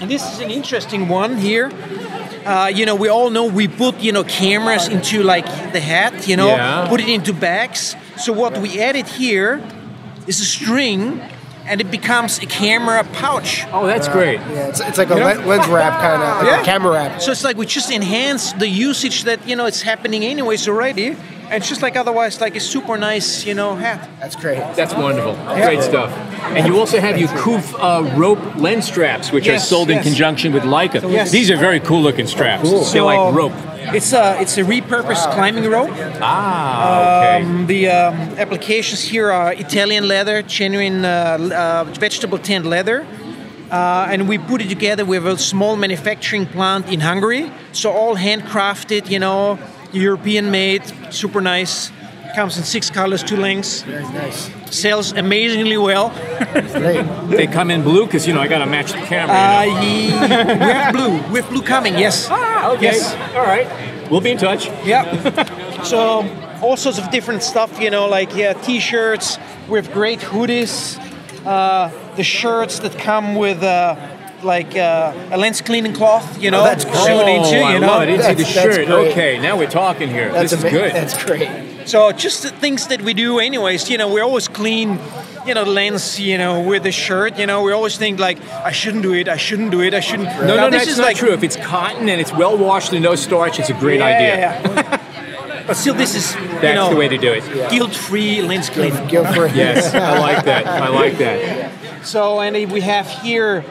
And 0.00 0.10
this 0.10 0.22
is 0.32 0.40
an 0.40 0.50
interesting 0.50 1.08
one 1.08 1.36
here. 1.36 1.70
Uh, 2.46 2.70
you 2.74 2.86
know, 2.86 2.94
we 2.94 3.08
all 3.08 3.30
know 3.30 3.44
we 3.44 3.68
put 3.68 4.00
you 4.00 4.12
know 4.12 4.24
cameras 4.24 4.88
into 4.88 5.22
like 5.22 5.46
the 5.72 5.80
hat, 5.80 6.26
you 6.26 6.36
know, 6.36 6.48
Yeah. 6.48 6.86
put 6.88 7.00
it 7.00 7.08
into 7.08 7.32
bags. 7.32 7.96
So 8.16 8.32
what 8.32 8.56
we 8.58 8.80
added 8.80 9.06
here 9.06 9.60
is 10.26 10.40
a 10.40 10.44
string, 10.44 11.20
and 11.66 11.80
it 11.80 11.90
becomes 11.90 12.38
a 12.38 12.46
camera 12.46 13.04
pouch. 13.12 13.64
oh, 13.72 13.86
that's 13.86 14.08
great. 14.08 14.40
Yeah, 14.40 14.68
it's, 14.68 14.80
it's 14.80 14.98
like 14.98 15.10
a 15.10 15.14
le- 15.14 15.44
lens 15.46 15.68
wrap 15.68 16.00
kind 16.00 16.22
of, 16.22 16.28
like 16.42 16.46
Yeah. 16.46 16.60
a 16.62 16.64
camera 16.64 16.92
wrap. 16.92 17.20
So 17.20 17.30
it's 17.32 17.44
like 17.44 17.56
we 17.56 17.66
just 17.66 17.90
enhance 17.90 18.52
the 18.54 18.68
usage 18.68 19.24
that 19.24 19.46
you 19.48 19.54
know 19.56 19.66
it's 19.66 19.82
happening 19.82 20.24
anyways 20.24 20.66
already, 20.68 21.08
and 21.08 21.16
it's 21.50 21.68
just 21.68 21.82
like 21.82 21.96
otherwise 21.96 22.40
like 22.40 22.56
a 22.56 22.60
super 22.60 22.96
nice 22.96 23.44
you 23.44 23.54
know 23.54 23.74
hat. 23.74 24.08
That's 24.20 24.36
great. 24.36 24.58
That's 24.76 24.94
wonderful. 24.94 25.34
Great 25.54 25.82
stuff. 25.82 26.10
And 26.56 26.66
you 26.66 26.78
also 26.78 27.00
have 27.00 27.18
your 27.18 27.28
COOPH 27.28 27.74
uh, 27.74 28.16
rope 28.16 28.56
lens 28.56 28.86
straps, 28.86 29.30
which 29.30 29.46
are 29.48 29.52
Yes, 29.52 29.68
sold 29.68 29.90
in 29.90 30.02
conjunction 30.02 30.52
with 30.52 30.64
Leica. 30.64 31.02
Yes. 31.10 31.30
These 31.30 31.50
are 31.50 31.56
very 31.56 31.80
cool 31.80 32.00
looking 32.02 32.26
straps. 32.26 32.62
Cool. 32.62 32.84
They're 32.84 33.02
like 33.02 33.34
rope. 33.34 33.52
It's 33.94 34.12
a 34.12 34.40
it's 34.40 34.56
a 34.58 34.62
repurposed 34.62 35.32
climbing 35.34 35.68
rope. 35.68 35.90
Ah, 36.20 37.18
okay. 37.18 37.44
Um, 37.44 37.66
the 37.66 37.88
um, 37.88 38.14
applications 38.38 39.02
here 39.02 39.30
are 39.30 39.52
Italian 39.52 40.06
leather, 40.06 40.42
genuine 40.42 41.04
uh, 41.04 41.84
uh, 41.88 41.90
vegetable 41.98 42.38
tanned 42.38 42.66
leather. 42.66 43.06
Uh, 43.70 44.08
and 44.10 44.28
we 44.28 44.36
put 44.36 44.60
it 44.60 44.68
together 44.68 45.04
with 45.04 45.24
a 45.26 45.38
small 45.38 45.76
manufacturing 45.76 46.44
plant 46.44 46.88
in 46.88 47.00
Hungary. 47.00 47.50
So 47.72 47.92
all 47.92 48.16
handcrafted, 48.16 49.08
you 49.08 49.20
know, 49.20 49.58
European 49.92 50.50
made, 50.50 50.82
super 51.12 51.40
nice. 51.40 51.90
Comes 52.34 52.56
in 52.58 52.62
six 52.64 52.90
colors, 52.90 53.24
two 53.24 53.36
lengths. 53.36 53.82
Very 53.82 54.04
nice. 54.04 54.50
Sells 54.70 55.12
amazingly 55.12 55.76
well. 55.76 56.10
Great. 56.52 57.04
they 57.28 57.46
come 57.48 57.72
in 57.72 57.82
blue 57.82 58.06
because 58.06 58.26
you 58.26 58.32
know 58.34 58.40
I 58.40 58.46
got 58.46 58.58
to 58.58 58.66
match 58.66 58.92
the 58.92 58.98
camera. 58.98 59.34
Uh, 59.34 59.62
you 59.64 59.72
know? 59.74 59.80
ye- 59.82 60.06
we 60.06 60.72
have 60.72 60.92
blue. 60.94 61.32
We 61.32 61.40
have 61.40 61.48
blue 61.50 61.62
coming, 61.62 61.98
yes. 61.98 62.28
ah, 62.30 62.70
okay. 62.72 62.82
Yes. 62.92 63.14
All 63.34 63.42
right. 63.42 63.66
We'll 64.10 64.20
be 64.20 64.30
in 64.30 64.38
touch. 64.38 64.66
Yeah. 64.84 65.82
so 65.82 66.24
all 66.62 66.76
sorts 66.76 66.98
of 66.98 67.10
different 67.10 67.42
stuff, 67.42 67.80
you 67.80 67.90
know, 67.90 68.06
like 68.08 68.34
yeah, 68.36 68.52
t-shirts 68.52 69.38
with 69.68 69.92
great 69.92 70.20
hoodies, 70.20 70.98
uh, 71.46 71.90
the 72.16 72.22
shirts 72.22 72.78
that 72.80 72.96
come 72.98 73.34
with 73.34 73.62
uh, 73.62 73.96
like 74.42 74.76
uh, 74.76 75.12
a 75.30 75.36
lens 75.36 75.60
cleaning 75.60 75.92
cloth, 75.92 76.40
you 76.42 76.50
know, 76.50 76.64
that's 76.64 76.84
sewn 76.84 77.24
great. 77.24 77.36
into, 77.36 77.58
oh, 77.60 77.62
I 77.64 77.74
you 77.74 77.80
know. 77.80 77.86
love 77.86 78.02
it. 78.02 78.08
Into 78.10 78.22
the 78.22 78.28
That's- 78.34 78.54
that's 78.54 78.76
shirt. 78.76 78.88
Okay, 78.88 79.38
now 79.40 79.56
we're 79.58 79.70
talking 79.70 80.08
here. 80.08 80.32
That's 80.32 80.50
this 80.52 80.64
is 80.64 80.70
good. 80.70 80.92
That's 80.92 81.24
great. 81.24 81.48
So 81.86 82.12
just 82.12 82.42
the 82.42 82.50
things 82.50 82.86
that 82.88 83.02
we 83.02 83.14
do, 83.14 83.38
anyways. 83.38 83.88
You 83.90 83.98
know, 83.98 84.12
we 84.12 84.20
always 84.20 84.48
clean, 84.48 84.98
you 85.46 85.54
know, 85.54 85.64
the 85.64 85.70
lens, 85.70 86.20
you 86.20 86.38
know, 86.38 86.60
with 86.60 86.82
the 86.84 86.92
shirt. 86.92 87.38
You 87.38 87.46
know, 87.46 87.62
we 87.62 87.72
always 87.72 87.96
think 87.96 88.20
like, 88.20 88.38
I 88.52 88.70
shouldn't 88.72 89.02
do 89.02 89.14
it. 89.14 89.28
I 89.28 89.36
shouldn't 89.38 89.70
do 89.70 89.80
it. 89.80 89.94
I 89.94 90.00
shouldn't. 90.00 90.28
no, 90.28 90.46
Now, 90.46 90.56
no, 90.56 90.70
this 90.70 90.80
that's 90.82 90.90
is 90.92 90.98
not 90.98 91.04
like, 91.06 91.16
true. 91.16 91.32
If 91.32 91.42
it's 91.42 91.56
cotton 91.56 92.08
and 92.08 92.20
it's 92.20 92.32
well 92.32 92.56
washed 92.56 92.92
and 92.92 93.02
no 93.02 93.14
starch, 93.16 93.58
it's 93.58 93.70
a 93.70 93.74
great 93.74 93.98
Yeah, 94.00 94.06
idea. 94.06 94.36
yeah. 94.38 95.64
but 95.66 95.74
still, 95.76 95.94
this 95.94 96.14
is 96.14 96.34
you 96.34 96.40
That's 96.60 96.74
know, 96.76 96.90
the 96.90 96.96
way 96.96 97.08
to 97.08 97.18
do 97.18 97.32
it. 97.32 97.70
guilt-free 97.70 98.42
lens 98.42 98.68
cleaning. 98.70 99.04
It. 99.06 99.12
Yes, 99.56 99.94
I 99.94 100.18
like 100.18 100.44
that. 100.44 100.66
I 100.66 100.88
like 100.88 101.16
that. 101.18 101.72
So, 102.04 102.40
and 102.40 102.70
we 102.70 102.80
have 102.82 103.08
here, 103.08 103.64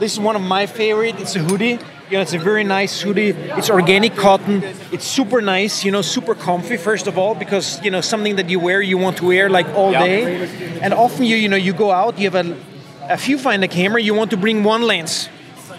this 0.00 0.12
is 0.14 0.18
one 0.18 0.34
of 0.34 0.42
my 0.42 0.66
favorite. 0.66 1.20
It's 1.20 1.36
a 1.36 1.40
hoodie. 1.40 1.78
You 2.10 2.16
know, 2.16 2.22
it's 2.22 2.32
a 2.32 2.38
very 2.38 2.64
nice 2.64 3.00
hoodie. 3.00 3.28
It's 3.58 3.70
organic 3.70 4.16
cotton. 4.16 4.64
It's 4.90 5.04
super 5.06 5.40
nice. 5.40 5.84
You 5.84 5.92
know, 5.92 6.02
super 6.02 6.34
comfy. 6.34 6.76
First 6.76 7.06
of 7.06 7.16
all, 7.16 7.36
because 7.36 7.80
you 7.84 7.90
know 7.92 8.00
something 8.00 8.34
that 8.36 8.48
you 8.48 8.58
wear, 8.58 8.82
you 8.82 8.98
want 8.98 9.18
to 9.18 9.26
wear 9.26 9.48
like 9.48 9.68
all 9.76 9.92
Yeah. 9.92 10.04
day. 10.06 10.80
And 10.82 10.92
often 10.92 11.24
you, 11.24 11.36
you 11.36 11.48
know, 11.48 11.56
you 11.56 11.72
go 11.72 11.92
out. 11.92 12.18
You 12.18 12.28
have 12.30 12.34
a, 13.10 13.16
few 13.16 13.38
find 13.38 13.62
a 13.62 13.68
viewfinder 13.68 13.70
camera. 13.70 14.02
You 14.02 14.14
want 14.14 14.30
to 14.32 14.36
bring 14.36 14.64
one 14.64 14.82
lens. 14.82 15.28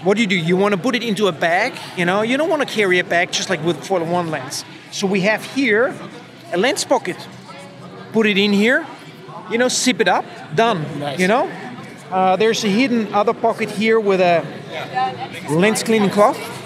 What 0.03 0.15
do 0.15 0.21
you 0.21 0.27
do? 0.27 0.37
You 0.37 0.55
want 0.55 0.73
to 0.73 0.79
put 0.79 0.95
it 0.95 1.03
into 1.03 1.27
a 1.27 1.31
bag. 1.31 1.73
You 1.97 2.05
know, 2.05 2.21
you 2.21 2.37
don't 2.37 2.49
want 2.49 2.61
to 2.61 2.73
carry 2.73 2.99
a 2.99 3.03
bag 3.03 3.31
just 3.31 3.49
like 3.49 3.63
with 3.65 3.85
for 3.85 3.99
one 3.99 4.31
lens. 4.31 4.63
So 4.91 5.07
we 5.07 5.21
have 5.21 5.43
here 5.43 5.93
a 6.53 6.57
lens 6.57 6.85
pocket. 6.85 7.17
Put 8.13 8.25
it 8.25 8.37
in 8.37 8.53
here. 8.53 8.85
You 9.49 9.57
know, 9.57 9.67
zip 9.67 9.99
it 9.99 10.07
up. 10.07 10.25
Done. 10.55 10.85
You 11.17 11.27
know. 11.27 11.49
Uh, 12.11 12.35
there's 12.35 12.63
a 12.63 12.67
hidden 12.67 13.13
other 13.13 13.33
pocket 13.33 13.69
here 13.69 13.99
with 13.99 14.19
a 14.19 14.43
lens 15.49 15.81
cleaning 15.83 16.09
cloth. 16.09 16.37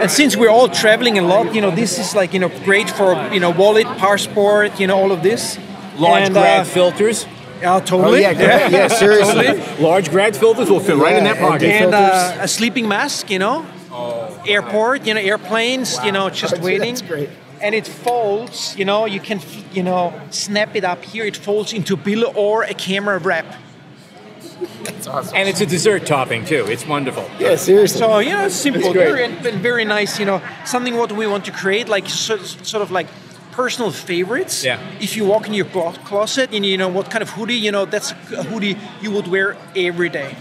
and 0.00 0.10
since 0.10 0.36
we're 0.36 0.48
all 0.50 0.68
traveling 0.68 1.18
a 1.18 1.22
lot, 1.22 1.54
you 1.54 1.60
know, 1.60 1.70
this 1.70 1.98
is 1.98 2.14
like, 2.14 2.32
you 2.34 2.40
know, 2.40 2.48
great 2.64 2.90
for, 2.90 3.14
you 3.32 3.40
know, 3.40 3.50
wallet, 3.50 3.86
passport, 3.98 4.78
you 4.80 4.86
know, 4.86 4.96
all 4.98 5.12
of 5.12 5.22
this. 5.22 5.58
Large 5.98 6.22
And, 6.24 6.34
grad 6.34 6.60
uh, 6.60 6.64
filters. 6.64 7.26
Yeah, 7.60 7.74
Oh, 7.76 7.80
totally. 7.80 8.20
yeah, 8.22 8.68
yeah, 8.68 8.88
seriously. 9.02 9.60
Large 9.82 10.10
grad 10.10 10.36
filters 10.36 10.70
will 10.70 10.80
fit 10.80 10.96
right 10.96 11.16
in 11.16 11.24
that 11.24 11.38
pocket. 11.38 11.68
And 11.70 11.94
uh, 11.94 12.36
a 12.40 12.48
sleeping 12.48 12.86
mask, 12.88 13.30
you 13.30 13.38
know. 13.38 13.66
Oh, 13.90 14.42
airport, 14.46 15.06
you 15.06 15.14
know, 15.14 15.20
airplanes, 15.20 15.98
you 16.04 16.12
know, 16.12 16.28
just 16.30 16.54
That's 16.54 16.64
waiting. 16.64 16.94
great. 17.06 17.28
And 17.60 17.74
it 17.74 17.86
folds, 17.86 18.76
you 18.76 18.84
know, 18.84 19.06
you 19.06 19.20
can, 19.20 19.40
you 19.72 19.82
know, 19.82 20.12
snap 20.30 20.76
it 20.76 20.84
up 20.84 21.04
here. 21.04 21.24
It 21.24 21.36
folds 21.36 21.72
into 21.72 21.94
a 21.94 21.96
bill 21.96 22.32
or 22.36 22.62
a 22.62 22.74
camera 22.74 23.18
wrap. 23.18 23.46
That's 24.82 25.06
awesome. 25.06 25.36
And 25.36 25.48
it's 25.48 25.60
a 25.60 25.66
dessert 25.66 26.06
topping 26.06 26.44
too. 26.44 26.66
It's 26.68 26.86
wonderful. 26.86 27.28
Yeah, 27.38 27.56
seriously. 27.56 28.00
So 28.00 28.18
you 28.18 28.32
know, 28.32 28.48
simple, 28.48 28.92
great. 28.92 29.08
very 29.08 29.24
and 29.24 29.60
very 29.62 29.84
nice. 29.84 30.18
You 30.18 30.26
know, 30.26 30.42
something 30.64 30.96
what 30.96 31.12
we 31.12 31.26
want 31.26 31.44
to 31.44 31.52
create, 31.52 31.88
like 31.88 32.08
sort, 32.08 32.40
sort 32.42 32.82
of 32.82 32.90
like 32.90 33.06
personal 33.52 33.90
favorites. 33.90 34.64
Yeah. 34.64 34.80
If 35.00 35.16
you 35.16 35.24
walk 35.24 35.46
in 35.46 35.54
your 35.54 35.66
closet 35.66 36.50
and 36.52 36.64
you 36.64 36.76
know 36.76 36.88
what 36.88 37.10
kind 37.10 37.22
of 37.22 37.30
hoodie, 37.30 37.54
you 37.54 37.72
know 37.72 37.84
that's 37.84 38.12
a 38.12 38.42
hoodie 38.42 38.76
you 39.00 39.10
would 39.12 39.28
wear 39.28 39.56
every 39.76 40.08
day. 40.08 40.36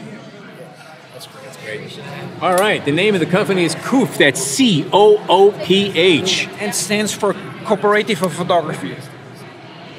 All 2.41 2.56
right. 2.56 2.84
The 2.84 2.91
name 2.91 3.13
of 3.13 3.19
the 3.19 3.25
company 3.25 3.63
is 3.63 3.75
COOPH. 3.75 4.17
That's 4.17 4.41
C 4.41 4.88
O 4.93 5.23
O 5.27 5.51
P 5.63 5.91
H. 5.97 6.47
And 6.60 6.73
stands 6.73 7.13
for 7.13 7.34
Cooperative 7.65 8.23
of 8.23 8.34
Photography. 8.34 8.95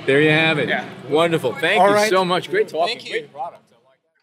There 0.07 0.21
you 0.21 0.31
have 0.31 0.59
it. 0.59 0.71
Wonderful. 1.09 1.55
Thank 1.55 1.81
All 1.81 1.89
you 1.89 1.95
right. 1.95 2.09
so 2.09 2.25
much. 2.25 2.51
Great 2.51 2.69
talking. 2.69 2.97
Thank 2.97 3.05
you. 3.07 3.11
Great 3.13 3.33
product. 3.33 3.65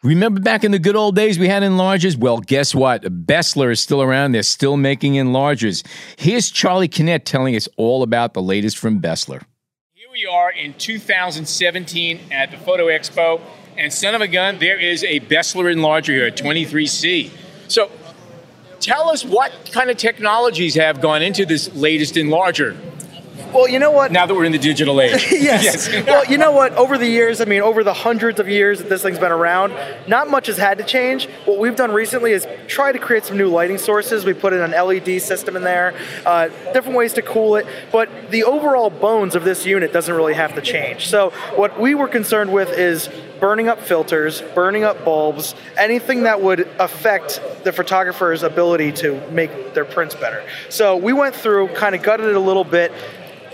Remember 0.06 0.40
back 0.40 0.64
in 0.64 0.70
the 0.70 0.78
good 0.78 0.96
old 0.96 1.16
days 1.16 1.40
we 1.40 1.48
had 1.48 1.64
enlargers? 1.64 2.16
Well, 2.16 2.38
guess 2.38 2.76
what? 2.76 3.02
Beseler 3.26 3.72
is 3.72 3.80
still 3.80 4.04
around. 4.04 4.34
They're 4.34 4.44
still 4.44 4.78
making 4.78 5.14
enlargers. 5.14 5.84
Here's 6.16 6.52
Charlie 6.52 6.88
Knecht 6.88 7.24
telling 7.24 7.56
us 7.56 7.68
all 7.76 8.04
about 8.04 8.36
the 8.36 8.42
latest 8.42 8.78
from 8.78 9.02
Beseler. 9.02 9.42
Here 9.94 10.08
we 10.12 10.28
are 10.28 10.52
in 10.52 10.76
2017 10.76 12.20
at 12.32 12.52
the 12.52 12.58
Photo 12.58 12.86
Expo, 12.86 13.42
and 13.78 13.94
son 13.94 14.16
of 14.16 14.22
a 14.22 14.28
gun, 14.28 14.60
there 14.60 14.80
is 14.80 15.04
a 15.04 15.20
Beseler 15.20 15.74
enlarger 15.74 16.14
here 16.14 16.26
at 16.26 16.38
23C. 16.38 17.32
So, 17.68 17.92
tell 18.80 19.10
us 19.10 19.26
what 19.26 19.72
kind 19.72 19.90
of 19.90 19.98
technologies 19.98 20.76
have 20.76 21.02
gone 21.02 21.22
into 21.22 21.46
this 21.46 21.74
latest 21.74 22.16
enlarger 22.16 22.78
Well, 23.56 23.70
you 23.70 23.80
know 23.80 23.92
what? 23.92 24.12
now 24.12 24.26
that 24.26 24.36
we're 24.36 24.44
in 24.44 24.52
the 24.52 24.58
digital 24.58 25.00
age. 25.00 25.28
yes. 25.32 25.90
well, 26.06 26.26
you 26.26 26.38
know 26.38 26.52
what? 26.52 26.74
Over 26.74 26.98
the 26.98 27.08
years, 27.08 27.40
I 27.40 27.46
mean, 27.46 27.62
over 27.62 27.86
the 27.86 27.94
hundreds 27.94 28.42
of 28.42 28.50
years 28.50 28.80
that 28.80 28.90
this 28.90 29.02
thing's 29.02 29.18
been 29.18 29.32
around, 29.32 29.74
not 30.08 30.30
much 30.30 30.48
has 30.48 30.58
had 30.58 30.78
to 30.80 30.84
change. 30.84 31.30
What 31.46 31.58
we've 31.58 31.76
done 31.76 31.92
recently 31.92 32.34
is 32.34 32.46
try 32.68 32.92
to 32.92 33.00
create 33.00 33.24
some 33.24 33.38
new 33.38 33.48
lighting 33.48 33.78
sources. 33.78 34.26
We 34.26 34.34
put 34.34 34.52
in 34.52 34.60
an 34.60 34.72
LED 34.72 35.22
system 35.22 35.56
in 35.56 35.64
there, 35.64 35.96
uh, 36.26 36.50
different 36.74 36.98
ways 36.98 37.14
to 37.14 37.22
cool 37.22 37.56
it, 37.56 37.66
but 37.94 38.10
the 38.30 38.44
overall 38.44 38.90
bones 38.90 39.36
of 39.36 39.46
this 39.46 39.66
unit 39.66 39.94
doesn't 39.94 40.14
really 40.14 40.34
have 40.34 40.54
to 40.56 40.62
change. 40.62 41.08
So, 41.08 41.30
what 41.56 41.80
we 41.80 41.96
were 41.96 42.10
concerned 42.10 42.52
with 42.52 42.78
is 42.78 43.10
burning 43.40 43.70
up 43.70 43.80
filters, 43.80 44.42
burning 44.54 44.84
up 44.84 45.06
bulbs, 45.06 45.56
anything 45.78 46.24
that 46.24 46.42
would 46.42 46.68
affect 46.78 47.42
the 47.64 47.72
photographer's 47.72 48.44
ability 48.44 48.92
to 48.94 49.22
make 49.32 49.74
their 49.74 49.86
prints 49.86 50.14
better. 50.14 50.44
So, 50.68 50.98
we 50.98 51.14
went 51.14 51.36
through, 51.36 51.70
kind 51.70 51.96
of 51.96 52.04
gutted 52.04 52.28
it 52.28 52.36
a 52.36 52.40
little 52.40 52.66
bit 52.66 52.92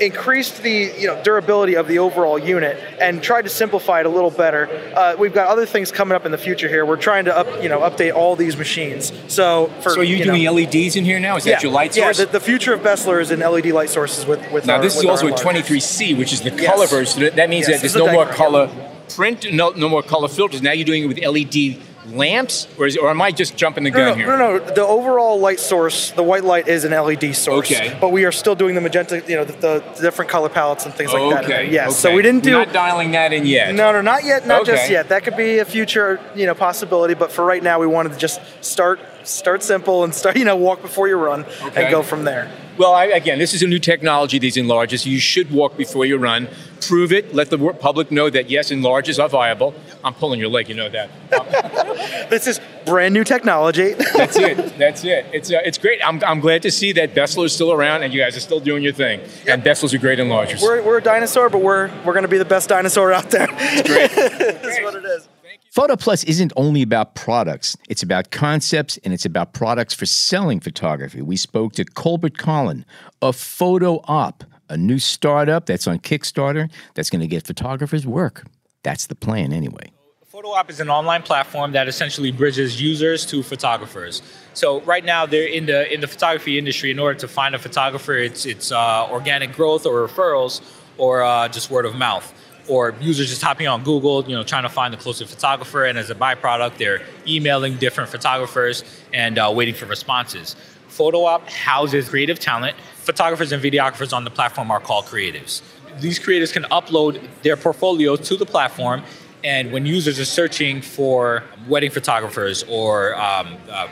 increased 0.02 0.64
the 0.64 0.92
you 0.98 1.08
know 1.08 1.22
durability 1.24 1.76
of 1.76 1.88
the 1.88 2.00
overall 2.00 2.38
unit 2.38 2.78
and 3.00 3.22
tried 3.22 3.44
to 3.44 3.50
simplify 3.50 4.00
it 4.02 4.06
a 4.06 4.10
little 4.10 4.32
better. 4.32 4.68
Uh, 4.96 5.16
we've 5.18 5.34
got 5.34 5.48
other 5.48 5.66
things 5.66 5.92
coming 5.92 6.16
up 6.16 6.26
in 6.26 6.32
the 6.32 6.38
future 6.38 6.68
here. 6.68 6.86
We're 6.86 6.98
trying 6.98 7.26
to 7.26 7.38
up 7.38 7.64
you 7.64 7.70
know 7.70 7.80
update 7.82 8.14
all 8.14 8.36
these 8.36 8.58
machines. 8.58 9.14
So 9.28 9.68
for 9.82 9.92
So, 9.92 10.02
are 10.02 10.04
you, 10.04 10.18
you 10.18 10.24
doing 10.26 10.44
know, 10.44 10.54
LEDs 10.54 10.96
in 10.96 11.06
here 11.06 11.20
now? 11.20 11.38
Is 11.38 11.44
that 11.46 11.64
your 11.64 11.72
light 11.72 11.94
source? 11.94 12.20
yeah, 12.20 12.26
the, 12.26 12.32
the 12.32 12.40
future 12.40 12.74
of 12.74 12.82
Beseler 12.82 13.22
is 13.22 13.32
in 13.32 13.40
LED 13.40 13.68
light 13.68 13.90
sources 13.90 14.26
with 14.26 14.52
with 14.52 14.66
Now 14.66 14.78
our, 14.78 14.82
this 14.82 14.98
is 14.98 15.06
also 15.06 15.28
a 15.28 15.32
23C, 15.32 16.18
which 16.18 16.34
is 16.34 16.42
the 16.42 16.52
Yes. 16.52 16.66
color 16.66 16.88
version. 16.88 17.36
That- 17.36 17.50
means 17.52 17.68
Yes, 17.68 17.82
that 17.82 17.92
there's 17.92 18.06
no 18.06 18.12
more 18.14 18.26
color 18.26 18.70
print, 19.16 19.46
no, 19.52 19.72
no 19.72 19.90
more 19.90 20.02
color 20.02 20.28
filters. 20.28 20.62
Now 20.62 20.72
you're 20.72 20.86
doing 20.86 21.04
it 21.04 21.08
with 21.08 21.20
LED 21.20 21.78
lamps, 22.08 22.68
or, 22.78 22.86
is, 22.86 22.98
or 22.98 23.10
am 23.10 23.22
I 23.22 23.32
just 23.32 23.56
jumping 23.56 23.84
the 23.84 23.92
gun 23.92 24.10
no, 24.10 24.14
here? 24.16 24.28
no, 24.28 24.58
no. 24.58 24.60
The 24.60 24.86
overall 24.86 25.40
light 25.40 25.60
source, 25.60 26.12
the 26.12 26.24
white 26.24 26.44
light, 26.44 26.68
is 26.68 26.84
an 26.84 26.92
LED 26.92 27.36
source. 27.36 27.72
Okay. 27.72 27.96
But 28.00 28.10
we 28.10 28.26
are 28.26 28.32
still 28.32 28.56
doing 28.56 28.76
the 28.76 28.82
magenta, 28.82 29.24
you 29.28 29.36
know, 29.36 29.46
the, 29.46 29.54
the 29.54 30.02
different 30.02 30.30
color 30.30 30.50
palettes 30.50 30.86
and 30.86 30.94
things 30.94 31.14
like 31.14 31.22
that. 31.32 31.44
in 31.44 31.50
there. 31.50 31.60
Okay. 31.62 31.72
Yes. 31.72 31.98
So 31.98 32.14
we 32.14 32.22
didn't 32.22 32.44
do. 32.44 32.52
You're 32.52 32.66
not 32.66 32.74
dialing 32.74 33.12
that 33.12 33.34
in 33.34 33.46
yet. 33.46 33.74
No, 33.76 33.92
no, 33.92 34.02
not 34.02 34.24
yet, 34.24 34.48
not 34.48 34.66
just 34.66 34.90
yet. 34.90 35.10
That 35.10 35.24
could 35.24 35.38
be 35.38 35.60
a 35.60 35.66
future, 35.66 36.20
you 36.36 36.46
know, 36.46 36.56
possibility. 36.56 37.14
But 37.14 37.32
for 37.32 37.46
right 37.46 37.62
now, 37.62 37.80
we 37.80 37.88
wanted 37.88 38.14
to 38.14 38.18
just 38.18 38.42
start, 38.62 39.00
start 39.24 39.64
simple 39.64 40.04
and 40.04 40.14
start, 40.14 40.38
you 40.42 40.46
know, 40.46 40.56
walk 40.56 40.82
before 40.82 41.08
you 41.08 41.16
run 41.18 41.46
Okay. 41.64 41.84
and 41.84 41.92
go 41.92 42.04
from 42.04 42.24
there. 42.24 42.52
Well, 42.78 42.94
I, 42.94 43.06
again, 43.06 43.38
this 43.38 43.54
is 43.54 43.62
a 43.62 43.68
new 43.68 43.80
technology. 43.80 44.40
These 44.40 44.56
enlargers. 44.56 45.06
You 45.06 45.20
should 45.20 45.52
walk 45.52 45.78
before 45.78 46.06
you 46.06 46.18
run. 46.18 46.48
Prove 46.88 47.12
it. 47.12 47.36
Let 47.36 47.50
the 47.50 47.58
public 47.74 48.10
know 48.12 48.30
that 48.30 48.50
yes, 48.50 48.72
enlargers 48.72 49.22
are 49.22 49.30
viable. 49.30 49.76
I'm 50.04 50.14
pulling 50.16 50.40
your 50.40 50.50
leg. 50.50 50.70
You 50.70 50.76
know 50.76 50.90
that. 50.90 51.10
This 52.32 52.48
is 52.48 52.62
brand 52.86 53.14
new 53.14 53.26
technology. 53.26 53.94
That's 54.16 54.38
it. 54.38 54.78
That's 54.78 55.04
it. 55.04 55.26
It's 55.34 55.52
uh, 55.52 55.60
it's 55.66 55.78
great. 55.78 56.00
I'm, 56.04 56.24
I'm 56.24 56.40
glad 56.40 56.62
to 56.62 56.72
see 56.72 56.94
that 56.94 57.14
Beseler 57.14 57.46
is 57.46 57.54
still 57.54 57.74
around 57.74 58.04
and 58.04 58.14
you 58.14 58.22
guys 58.22 58.38
are 58.38 58.40
still 58.40 58.62
doing 58.62 58.84
your 58.84 58.94
thing. 58.94 59.20
And 59.48 59.62
Beseler's 59.62 59.94
are 59.94 59.98
great 59.98 60.18
enlargers. 60.18 60.62
we're, 60.62 60.82
we're 60.82 60.98
a 61.00 61.04
dinosaur, 61.04 61.50
but 61.50 61.62
we're 61.62 61.90
we're 62.06 62.14
going 62.14 62.24
to 62.24 62.30
be 62.30 62.38
the 62.38 62.46
best 62.46 62.70
dinosaur 62.70 63.12
out 63.12 63.30
there. 63.32 63.48
That's 63.48 64.82
what 64.82 64.96
it 64.96 65.04
is. 65.06 65.28
Photo 65.72 65.96
Plus 65.96 66.26
isn't 66.26 66.52
only 66.58 66.82
about 66.82 67.16
products, 67.16 67.78
it's 67.88 68.04
about 68.04 68.30
concepts 68.30 68.98
and 69.06 69.14
it's 69.14 69.24
about 69.24 69.54
products 69.54 69.94
for 69.94 70.06
selling 70.06 70.60
photography. 70.60 71.22
We 71.22 71.38
spoke 71.38 71.72
to 71.76 71.86
Colbert 71.86 72.38
Colin 72.38 72.86
of 73.22 73.38
Foto 73.38 74.04
Op, 74.10 74.44
a 74.68 74.76
new 74.76 75.00
startup 75.00 75.68
that's 75.68 75.88
on 75.88 76.00
Kickstarter 76.00 76.70
that's 76.94 77.10
going 77.10 77.22
to 77.22 77.28
get 77.28 77.48
photographers 77.48 78.06
work. 78.06 78.46
That's 78.84 79.08
the 79.08 79.16
plan, 79.16 79.54
anyway. 79.54 79.94
Foto 80.30 80.50
Op 80.50 80.70
is 80.70 80.82
an 80.82 80.90
online 80.90 81.24
platform 81.24 81.72
that 81.72 81.88
essentially 81.88 82.34
bridges 82.34 82.82
users 82.82 83.26
to 83.28 83.42
photographers. 83.42 84.22
So 84.54 84.82
right 84.82 85.06
now, 85.06 85.26
they're 85.26 85.48
in 85.48 85.68
the 85.68 85.90
in 85.94 86.02
the 86.02 86.08
photography 86.08 86.58
industry. 86.58 86.92
In 86.92 87.00
order 87.00 87.18
to 87.20 87.30
find 87.30 87.56
a 87.56 87.60
photographer, 87.60 88.18
it's 88.18 88.46
it's 88.46 88.74
uh, 88.74 89.08
organic 89.10 89.54
growth 89.54 89.86
or 89.86 90.06
referrals, 90.06 90.60
or 90.98 91.24
uh, 91.24 91.48
just 91.48 91.72
word 91.72 91.86
of 91.86 91.96
mouth, 91.96 92.34
or 92.68 92.96
users 93.02 93.30
just 93.30 93.42
hopping 93.42 93.68
on 93.68 93.84
Google, 93.84 94.24
you 94.26 94.36
know, 94.36 94.44
trying 94.44 94.64
to 94.64 94.70
find 94.70 94.94
the 94.94 94.98
closest 94.98 95.34
photographer, 95.34 95.86
and 95.86 95.98
as 95.98 96.10
a 96.10 96.16
byproduct, 96.16 96.78
they're 96.78 97.02
emailing 97.28 97.78
different 97.78 98.10
photographers 98.10 98.84
and 99.14 99.38
uh, 99.38 99.52
waiting 99.54 99.74
for 99.74 99.86
responses. 99.86 100.56
Foto 100.90 101.26
Op 101.26 101.50
houses 101.50 102.10
creative 102.10 102.40
talent. 102.40 102.76
Photographers 102.96 103.52
and 103.52 103.64
videographers 103.64 104.14
on 104.14 104.24
the 104.24 104.30
platform 104.30 104.70
are 104.72 104.80
called 104.80 105.06
creatives. 105.06 105.62
These 106.00 106.20
creators 106.20 106.52
can 106.52 106.64
upload 106.66 107.22
their 107.42 107.58
portfolios 107.58 108.20
to 108.28 108.36
the 108.36 108.46
platform, 108.46 109.04
and 109.44 109.72
when 109.72 109.86
users 109.86 110.20
are 110.20 110.26
searching 110.26 110.82
for 110.82 111.44
wedding 111.68 111.92
photographers 111.92 112.64
or 112.68 113.16
um, 113.16 113.58
uh, 113.70 113.88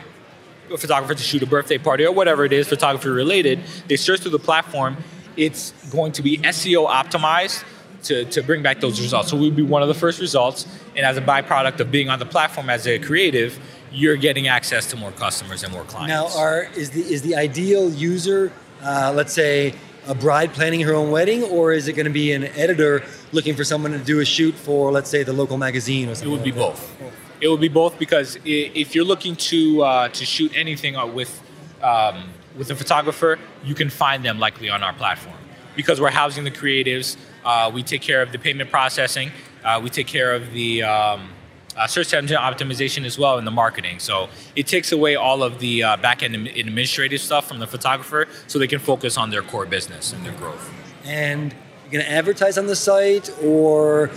a 0.72 0.78
photographer 0.78 1.16
to 1.16 1.24
shoot 1.24 1.42
a 1.42 1.48
birthday 1.48 1.78
party 1.78 2.06
or 2.06 2.12
whatever 2.14 2.46
it 2.46 2.54
is, 2.54 2.68
photography 2.68 3.10
related, 3.10 3.60
they 3.88 3.96
search 3.96 4.22
through 4.22 4.32
the 4.32 4.40
platform. 4.40 4.98
It's 5.36 5.72
going 5.90 6.12
to 6.14 6.22
be 6.22 6.38
SEO 6.38 6.88
optimized 6.88 7.64
to, 8.04 8.26
to 8.26 8.42
bring 8.42 8.62
back 8.62 8.80
those 8.80 9.00
results. 9.02 9.30
So 9.30 9.38
we'll 9.38 9.52
be 9.52 9.62
one 9.64 9.82
of 9.82 9.88
the 9.88 9.94
first 9.94 10.20
results. 10.20 10.66
And 10.96 11.06
as 11.06 11.18
a 11.18 11.22
byproduct 11.22 11.80
of 11.80 11.92
being 11.92 12.10
on 12.10 12.20
the 12.20 12.26
platform 12.26 12.70
as 12.70 12.88
a 12.88 13.00
creative, 13.00 13.60
you're 13.92 14.18
getting 14.18 14.48
access 14.48 14.90
to 14.92 14.96
more 14.96 15.12
customers 15.12 15.64
and 15.64 15.74
more 15.74 15.84
clients. 15.84 16.10
Now, 16.36 16.40
are 16.40 16.68
is 16.76 16.92
the 16.92 17.02
is 17.02 17.22
the 17.24 17.36
ideal 17.36 17.90
user, 17.90 18.52
uh, 18.84 19.12
let's 19.16 19.34
say, 19.34 19.74
a 20.08 20.16
bride 20.16 20.54
planning 20.54 20.82
her 20.82 20.94
own 20.94 21.12
wedding, 21.12 21.44
or 21.44 21.72
is 21.74 21.88
it 21.88 21.94
going 21.94 22.06
to 22.06 22.12
be 22.12 22.32
an 22.32 22.46
editor 22.46 23.04
looking 23.32 23.56
for 23.56 23.64
someone 23.64 23.92
to 23.92 24.00
do 24.00 24.20
a 24.20 24.26
shoot 24.26 24.54
for, 24.56 24.92
let's 24.92 25.10
say, 25.10 25.24
the 25.24 25.34
local 25.34 25.58
magazine 25.58 26.08
or 26.08 26.12
It 26.12 26.16
something? 26.18 26.32
would 26.32 26.44
be 26.44 26.52
like 26.52 26.60
both. 26.60 27.02
It 27.42 27.48
would 27.48 27.62
be 27.62 27.68
both 27.70 27.98
because 27.98 28.38
if 28.46 28.94
you're 28.94 29.06
looking 29.06 29.36
to 29.38 29.82
uh, 29.84 30.10
to 30.10 30.26
shoot 30.26 30.52
anything 30.56 30.96
uh, 30.96 31.06
with 31.08 31.42
um, 31.82 32.30
with 32.58 32.70
a 32.70 32.76
photographer, 32.76 33.40
you 33.64 33.74
can 33.74 33.90
find 33.90 34.24
them 34.24 34.40
likely 34.40 34.70
on 34.70 34.84
our 34.84 34.94
platform 34.94 35.38
because 35.76 36.02
we're 36.02 36.12
housing 36.12 36.44
the 36.44 36.52
creatives. 36.52 37.18
Uh, 37.44 37.72
we 37.74 37.84
take 37.84 38.02
care 38.02 38.22
of 38.22 38.32
the 38.32 38.40
payment 38.40 38.70
processing. 38.70 39.32
Uh, 39.64 39.80
we 39.84 39.90
take 39.90 40.08
care 40.08 40.34
of 40.34 40.52
the 40.52 40.84
um, 40.84 41.30
uh, 41.76 41.88
search 41.88 42.14
engine 42.14 42.38
optimization 42.38 43.06
as 43.06 43.18
well 43.18 43.38
and 43.38 43.48
the 43.48 43.52
marketing. 43.52 44.00
So 44.00 44.30
it 44.56 44.68
takes 44.68 44.92
away 44.92 45.16
all 45.16 45.44
of 45.44 45.60
the 45.60 45.84
uh, 45.84 45.98
back 45.98 46.24
end 46.24 46.36
administrative 46.36 47.22
stuff 47.22 47.48
from 47.48 47.60
the 47.60 47.68
photographer, 47.68 48.28
so 48.48 48.60
they 48.60 48.68
can 48.68 48.80
focus 48.80 49.18
on 49.18 49.30
their 49.30 49.42
core 49.42 49.66
business 49.66 50.14
and 50.14 50.26
their 50.26 50.34
growth. 50.34 50.70
And 51.06 51.54
you're 51.84 51.92
going 51.92 52.06
to 52.06 52.12
advertise 52.12 52.58
on 52.58 52.68
the 52.68 52.76
site, 52.76 53.30
or 53.44 54.12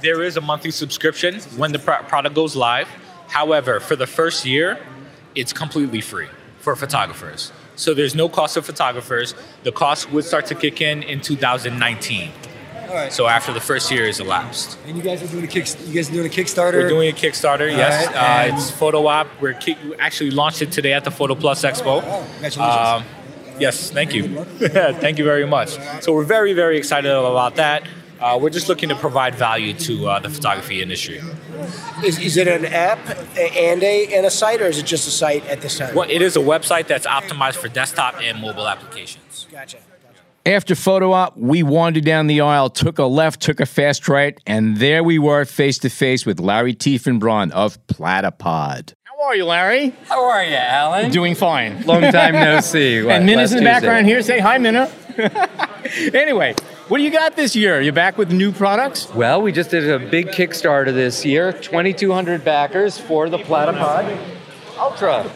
There 0.00 0.22
is 0.22 0.36
a 0.36 0.40
monthly 0.40 0.70
subscription 0.70 1.40
when 1.56 1.72
the 1.72 1.78
pro- 1.80 2.02
product 2.04 2.34
goes 2.34 2.54
live. 2.54 2.88
However, 3.28 3.80
for 3.80 3.96
the 3.96 4.06
first 4.06 4.46
year, 4.46 4.78
it's 5.34 5.52
completely 5.52 6.00
free 6.00 6.28
for 6.60 6.74
photographers. 6.76 7.52
So 7.76 7.94
there's 7.94 8.14
no 8.14 8.28
cost 8.28 8.54
to 8.54 8.62
photographers. 8.62 9.34
The 9.62 9.72
cost 9.72 10.10
would 10.12 10.24
start 10.24 10.46
to 10.46 10.54
kick 10.54 10.80
in 10.80 11.02
in 11.02 11.20
2019. 11.20 12.30
All 12.88 12.94
right. 12.94 13.12
So 13.12 13.26
after 13.26 13.52
the 13.52 13.60
first 13.60 13.90
year 13.90 14.04
is 14.04 14.18
elapsed. 14.20 14.78
and 14.86 14.96
you 14.96 15.02
guys 15.02 15.22
are 15.22 15.26
doing 15.26 15.44
a 15.44 15.46
kick. 15.46 15.66
You 15.86 15.94
guys 15.94 16.08
are 16.08 16.12
doing 16.12 16.26
a 16.26 16.30
Kickstarter. 16.30 16.72
We're 16.74 16.88
doing 16.88 17.08
a 17.08 17.12
Kickstarter, 17.12 17.68
yes. 17.70 18.06
right, 18.06 18.50
uh, 18.50 18.54
it's 18.56 18.70
Foto 18.70 19.06
Op. 19.06 19.26
We're 19.40 19.54
kick- 19.54 19.78
actually 19.98 20.30
launched 20.30 20.62
it 20.62 20.72
today 20.72 20.92
at 20.94 21.04
the 21.04 21.10
Photo 21.10 21.34
Plus 21.34 21.62
Expo. 21.64 22.02
Oh, 22.04 22.26
congratulations. 22.32 22.58
Um, 22.58 23.04
yes, 23.58 23.90
thank 23.90 24.14
you. 24.14 24.44
thank 25.04 25.18
you 25.18 25.24
very 25.24 25.46
much. 25.46 25.70
So 26.02 26.12
we're 26.14 26.24
very, 26.24 26.52
very 26.54 26.78
excited 26.78 27.10
about 27.10 27.56
that. 27.56 27.82
Uh, 28.20 28.36
we're 28.40 28.50
just 28.50 28.68
looking 28.68 28.88
to 28.88 28.96
provide 28.96 29.34
value 29.36 29.72
to 29.74 30.08
uh, 30.08 30.18
the 30.18 30.28
photography 30.28 30.82
industry. 30.82 31.20
Is, 32.04 32.18
is 32.18 32.36
it 32.36 32.48
an 32.48 32.64
app 32.64 32.98
and 33.38 33.80
a 33.82 34.12
and 34.12 34.26
a 34.26 34.30
site, 34.30 34.60
or 34.60 34.66
is 34.66 34.78
it 34.78 34.86
just 34.86 35.06
a 35.06 35.10
site 35.12 35.46
at 35.46 35.60
this 35.60 35.78
time? 35.78 35.94
Well, 35.94 36.08
it 36.10 36.20
is 36.20 36.34
a 36.36 36.40
website 36.40 36.88
that's 36.88 37.06
optimized 37.06 37.56
for 37.56 37.68
desktop 37.68 38.16
and 38.20 38.40
mobile 38.40 38.66
applications. 38.66 39.46
Gotcha. 39.52 39.78
After 40.48 40.74
photo 40.74 41.12
op, 41.12 41.36
we 41.36 41.62
wandered 41.62 42.06
down 42.06 42.26
the 42.26 42.40
aisle, 42.40 42.70
took 42.70 42.98
a 42.98 43.04
left, 43.04 43.42
took 43.42 43.60
a 43.60 43.66
fast 43.66 44.08
right, 44.08 44.40
and 44.46 44.78
there 44.78 45.04
we 45.04 45.18
were 45.18 45.44
face 45.44 45.76
to 45.80 45.90
face 45.90 46.24
with 46.24 46.40
Larry 46.40 46.74
Tiefenbrunn 46.74 47.50
of 47.50 47.76
Platypod. 47.86 48.94
How 49.04 49.24
are 49.26 49.36
you, 49.36 49.44
Larry? 49.44 49.92
How 50.06 50.24
are 50.24 50.42
you, 50.42 50.54
Alan? 50.54 51.10
Doing 51.10 51.34
fine. 51.34 51.82
Long 51.84 52.00
time 52.00 52.32
no 52.32 52.60
see. 52.62 53.02
What, 53.02 53.16
and 53.16 53.26
Minna's 53.26 53.52
in 53.52 53.58
the 53.58 53.64
last 53.64 53.82
background 53.82 54.06
Tuesday? 54.06 54.36
here. 54.36 54.38
Say 54.38 54.40
hi, 54.40 54.56
Minna. 54.56 54.90
anyway, 56.18 56.54
what 56.88 56.96
do 56.96 57.04
you 57.04 57.10
got 57.10 57.36
this 57.36 57.54
year? 57.54 57.82
You 57.82 57.92
back 57.92 58.16
with 58.16 58.32
new 58.32 58.50
products? 58.50 59.12
Well, 59.14 59.42
we 59.42 59.52
just 59.52 59.68
did 59.68 59.90
a 59.90 59.98
big 59.98 60.28
Kickstarter 60.28 60.94
this 60.94 61.26
year. 61.26 61.52
2,200 61.52 62.42
backers 62.42 62.96
for 62.96 63.28
the 63.28 63.36
Platypod 63.36 64.18
Ultra. 64.78 65.30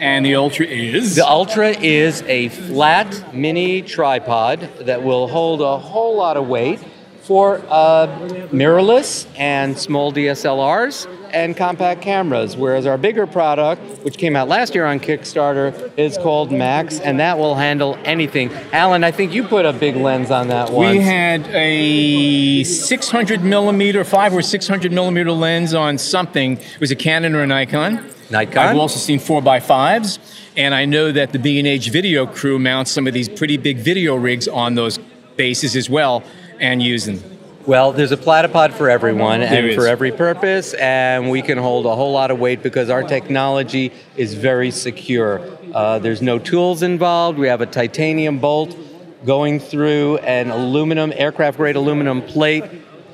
And 0.00 0.24
the 0.24 0.34
Ultra 0.34 0.66
is? 0.66 1.16
The 1.16 1.26
Ultra 1.26 1.70
is 1.70 2.22
a 2.22 2.48
flat 2.48 3.34
mini 3.34 3.82
tripod 3.82 4.60
that 4.80 5.02
will 5.02 5.28
hold 5.28 5.60
a 5.60 5.78
whole 5.78 6.16
lot 6.16 6.36
of 6.36 6.46
weight 6.48 6.80
for 7.22 7.60
uh, 7.68 8.06
mirrorless 8.52 9.26
and 9.36 9.76
small 9.76 10.12
DSLRs 10.12 11.08
and 11.32 11.56
compact 11.56 12.00
cameras. 12.00 12.56
Whereas 12.56 12.86
our 12.86 12.96
bigger 12.96 13.26
product, 13.26 13.82
which 14.04 14.16
came 14.16 14.36
out 14.36 14.46
last 14.46 14.76
year 14.76 14.86
on 14.86 15.00
Kickstarter, 15.00 15.92
is 15.98 16.16
called 16.18 16.52
Max, 16.52 17.00
and 17.00 17.18
that 17.18 17.36
will 17.36 17.56
handle 17.56 17.98
anything. 18.04 18.52
Allan, 18.72 19.02
I 19.02 19.10
think 19.10 19.34
you 19.34 19.42
put 19.42 19.66
a 19.66 19.72
big 19.72 19.96
lens 19.96 20.30
on 20.30 20.48
that 20.48 20.70
one. 20.70 20.90
We 20.90 21.00
had 21.00 21.46
a 21.48 22.62
600 22.62 23.42
millimeter, 23.42 24.04
five 24.04 24.32
or 24.32 24.42
600 24.42 24.92
millimeter 24.92 25.32
lens 25.32 25.74
on 25.74 25.98
something. 25.98 26.58
It 26.58 26.80
was 26.80 26.92
a 26.92 26.96
Canon 26.96 27.34
or 27.34 27.42
a 27.42 27.46
Nikon. 27.46 28.08
Nikon. 28.30 28.58
I've 28.58 28.76
also 28.76 28.98
seen 28.98 29.18
four 29.18 29.40
by 29.40 29.60
fives, 29.60 30.18
and 30.56 30.74
I 30.74 30.84
know 30.84 31.12
that 31.12 31.32
the 31.32 31.38
B&H 31.38 31.90
video 31.90 32.26
crew 32.26 32.58
mounts 32.58 32.90
some 32.90 33.06
of 33.06 33.14
these 33.14 33.28
pretty 33.28 33.56
big 33.56 33.78
video 33.78 34.16
rigs 34.16 34.48
on 34.48 34.74
those 34.74 34.98
bases 35.36 35.76
as 35.76 35.88
well 35.88 36.22
and 36.60 36.82
use 36.82 37.04
them. 37.06 37.22
Well, 37.66 37.92
there's 37.92 38.12
a 38.12 38.16
platypod 38.16 38.74
for 38.74 38.88
everyone 38.88 39.40
There 39.40 39.52
and 39.52 39.66
is. 39.68 39.74
for 39.74 39.88
every 39.88 40.12
purpose, 40.12 40.72
and 40.74 41.30
we 41.30 41.42
can 41.42 41.58
hold 41.58 41.84
a 41.86 41.96
whole 41.96 42.12
lot 42.12 42.30
of 42.30 42.38
weight 42.38 42.62
because 42.62 42.90
our 42.90 43.02
technology 43.02 43.92
is 44.16 44.34
very 44.34 44.70
secure. 44.70 45.40
Uh, 45.74 45.98
there's 45.98 46.22
no 46.22 46.38
tools 46.38 46.82
involved. 46.82 47.38
We 47.38 47.48
have 47.48 47.60
a 47.60 47.66
titanium 47.66 48.38
bolt 48.38 48.76
going 49.24 49.58
through 49.58 50.18
an 50.18 50.50
aluminum, 50.50 51.12
aircraft 51.16 51.56
grade 51.56 51.74
aluminum 51.74 52.22
plate 52.22 52.62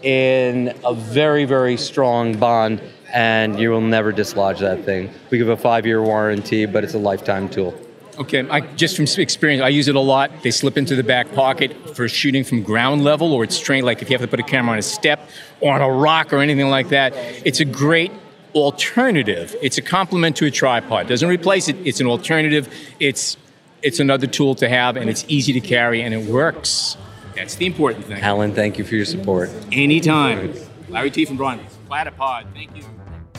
in 0.02 0.74
a 0.84 0.92
very, 0.92 1.46
very 1.46 1.78
strong 1.78 2.36
bond, 2.36 2.82
and 3.12 3.58
you 3.58 3.70
will 3.70 3.80
never 3.80 4.12
dislodge 4.12 4.60
that 4.60 4.84
thing. 4.84 5.10
We 5.30 5.38
give 5.38 5.48
a 5.48 5.56
five 5.56 5.86
year 5.86 6.02
warranty, 6.02 6.66
but 6.66 6.84
it's 6.84 6.94
a 6.94 6.98
lifetime 6.98 7.48
tool. 7.48 7.74
Okay, 8.18 8.46
I, 8.48 8.60
just 8.60 8.96
from 8.96 9.06
experience, 9.20 9.62
I 9.62 9.68
use 9.68 9.88
it 9.88 9.94
a 9.94 10.00
lot. 10.00 10.42
They 10.42 10.50
slip 10.50 10.76
into 10.76 10.94
the 10.94 11.02
back 11.02 11.32
pocket 11.32 11.96
for 11.96 12.08
shooting 12.08 12.44
from 12.44 12.62
ground 12.62 13.04
level, 13.04 13.32
or 13.32 13.42
it's 13.42 13.58
trained 13.58 13.86
like 13.86 14.02
if 14.02 14.10
you 14.10 14.14
have 14.14 14.20
to 14.20 14.28
put 14.28 14.38
a 14.38 14.42
camera 14.42 14.72
on 14.72 14.78
a 14.78 14.82
step 14.82 15.30
or 15.60 15.72
on 15.72 15.80
a 15.80 15.90
rock 15.90 16.32
or 16.32 16.38
anything 16.38 16.68
like 16.68 16.90
that. 16.90 17.14
It's 17.46 17.60
a 17.60 17.64
great 17.64 18.12
alternative. 18.54 19.56
It's 19.62 19.78
a 19.78 19.82
complement 19.82 20.36
to 20.36 20.46
a 20.46 20.50
tripod. 20.50 21.08
Doesn't 21.08 21.28
replace 21.28 21.68
it. 21.68 21.76
It's 21.86 22.00
an 22.00 22.06
alternative. 22.06 22.72
It's 23.00 23.38
it's 23.82 23.98
another 23.98 24.26
tool 24.26 24.54
to 24.56 24.68
have, 24.68 24.96
and 24.96 25.10
it's 25.10 25.24
easy 25.26 25.52
to 25.54 25.60
carry, 25.60 26.02
and 26.02 26.14
it 26.14 26.30
works. 26.30 26.96
That's 27.34 27.56
the 27.56 27.66
important 27.66 28.04
thing. 28.04 28.22
Allan, 28.22 28.54
thank 28.54 28.78
you 28.78 28.84
for 28.84 28.94
your 28.94 29.06
support. 29.06 29.50
Anytime. 29.72 30.54
Larry 30.88 31.10
Tiefenbrunn. 31.10 31.60
Platypod. 31.88 32.52
Thank 32.52 32.76
you. 32.76 32.84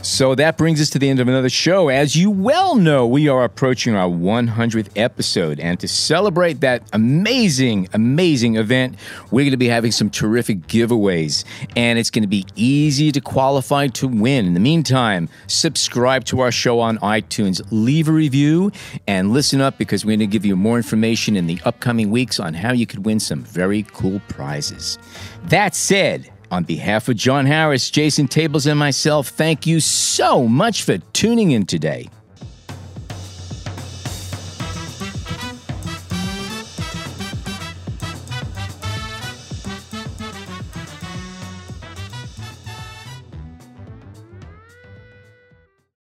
So 0.04 0.36
that 0.36 0.58
brings 0.58 0.82
us 0.82 0.90
to 0.90 1.00
the 1.00 1.10
end 1.10 1.22
of 1.22 1.30
another 1.30 1.50
show. 1.50 1.88
As 1.88 2.14
you 2.14 2.30
well 2.30 2.76
know, 2.76 3.08
we 3.08 3.30
are 3.30 3.46
approaching 3.46 3.96
our 3.96 4.10
100th 4.10 4.90
episode. 4.98 5.62
And 5.62 5.80
to 5.80 5.88
celebrate 5.88 6.60
that 6.60 6.84
amazing, 6.92 7.88
amazing 7.94 8.58
event, 8.58 8.98
we're 9.32 9.44
going 9.44 9.52
to 9.52 9.58
be 9.58 9.70
having 9.70 9.94
some 9.94 10.10
terrific 10.10 10.68
giveaways. 10.68 11.46
And 11.78 11.98
it's 11.98 12.10
going 12.10 12.24
to 12.24 12.28
be 12.28 12.46
easy 12.58 13.14
to 13.14 13.22
qualify 13.22 13.88
to 13.88 14.10
win. 14.10 14.46
In 14.46 14.54
the 14.54 14.60
meantime, 14.60 15.30
subscribe 15.48 16.26
to 16.26 16.42
our 16.42 16.52
show 16.52 16.82
on 16.82 16.98
iTunes, 16.98 17.66
leave 17.72 18.10
a 18.10 18.12
review, 18.12 18.74
and 19.08 19.32
listen 19.32 19.62
up 19.62 19.78
because 19.78 20.04
we're 20.04 20.18
going 20.18 20.20
to 20.20 20.28
give 20.28 20.46
you 20.46 20.58
more 20.58 20.76
information 20.76 21.38
in 21.38 21.48
the 21.48 21.62
upcoming 21.64 22.12
weeks 22.12 22.42
on 22.42 22.54
how 22.54 22.74
you 22.74 22.86
could 22.86 23.06
win 23.06 23.22
some 23.22 23.42
very 23.42 23.84
cool 23.94 24.22
prizes. 24.28 25.00
That 25.46 25.76
said, 25.76 26.30
on 26.52 26.64
behalf 26.64 27.10
of 27.10 27.16
John 27.16 27.46
Harris, 27.46 27.90
Jason 27.90 28.28
Tables, 28.28 28.66
and 28.66 28.78
myself, 28.78 29.30
thank 29.30 29.66
you 29.66 29.80
so 29.80 30.48
much 30.48 30.84
for 30.84 30.98
tuning 31.14 31.52
in 31.52 31.66
today. 31.66 32.10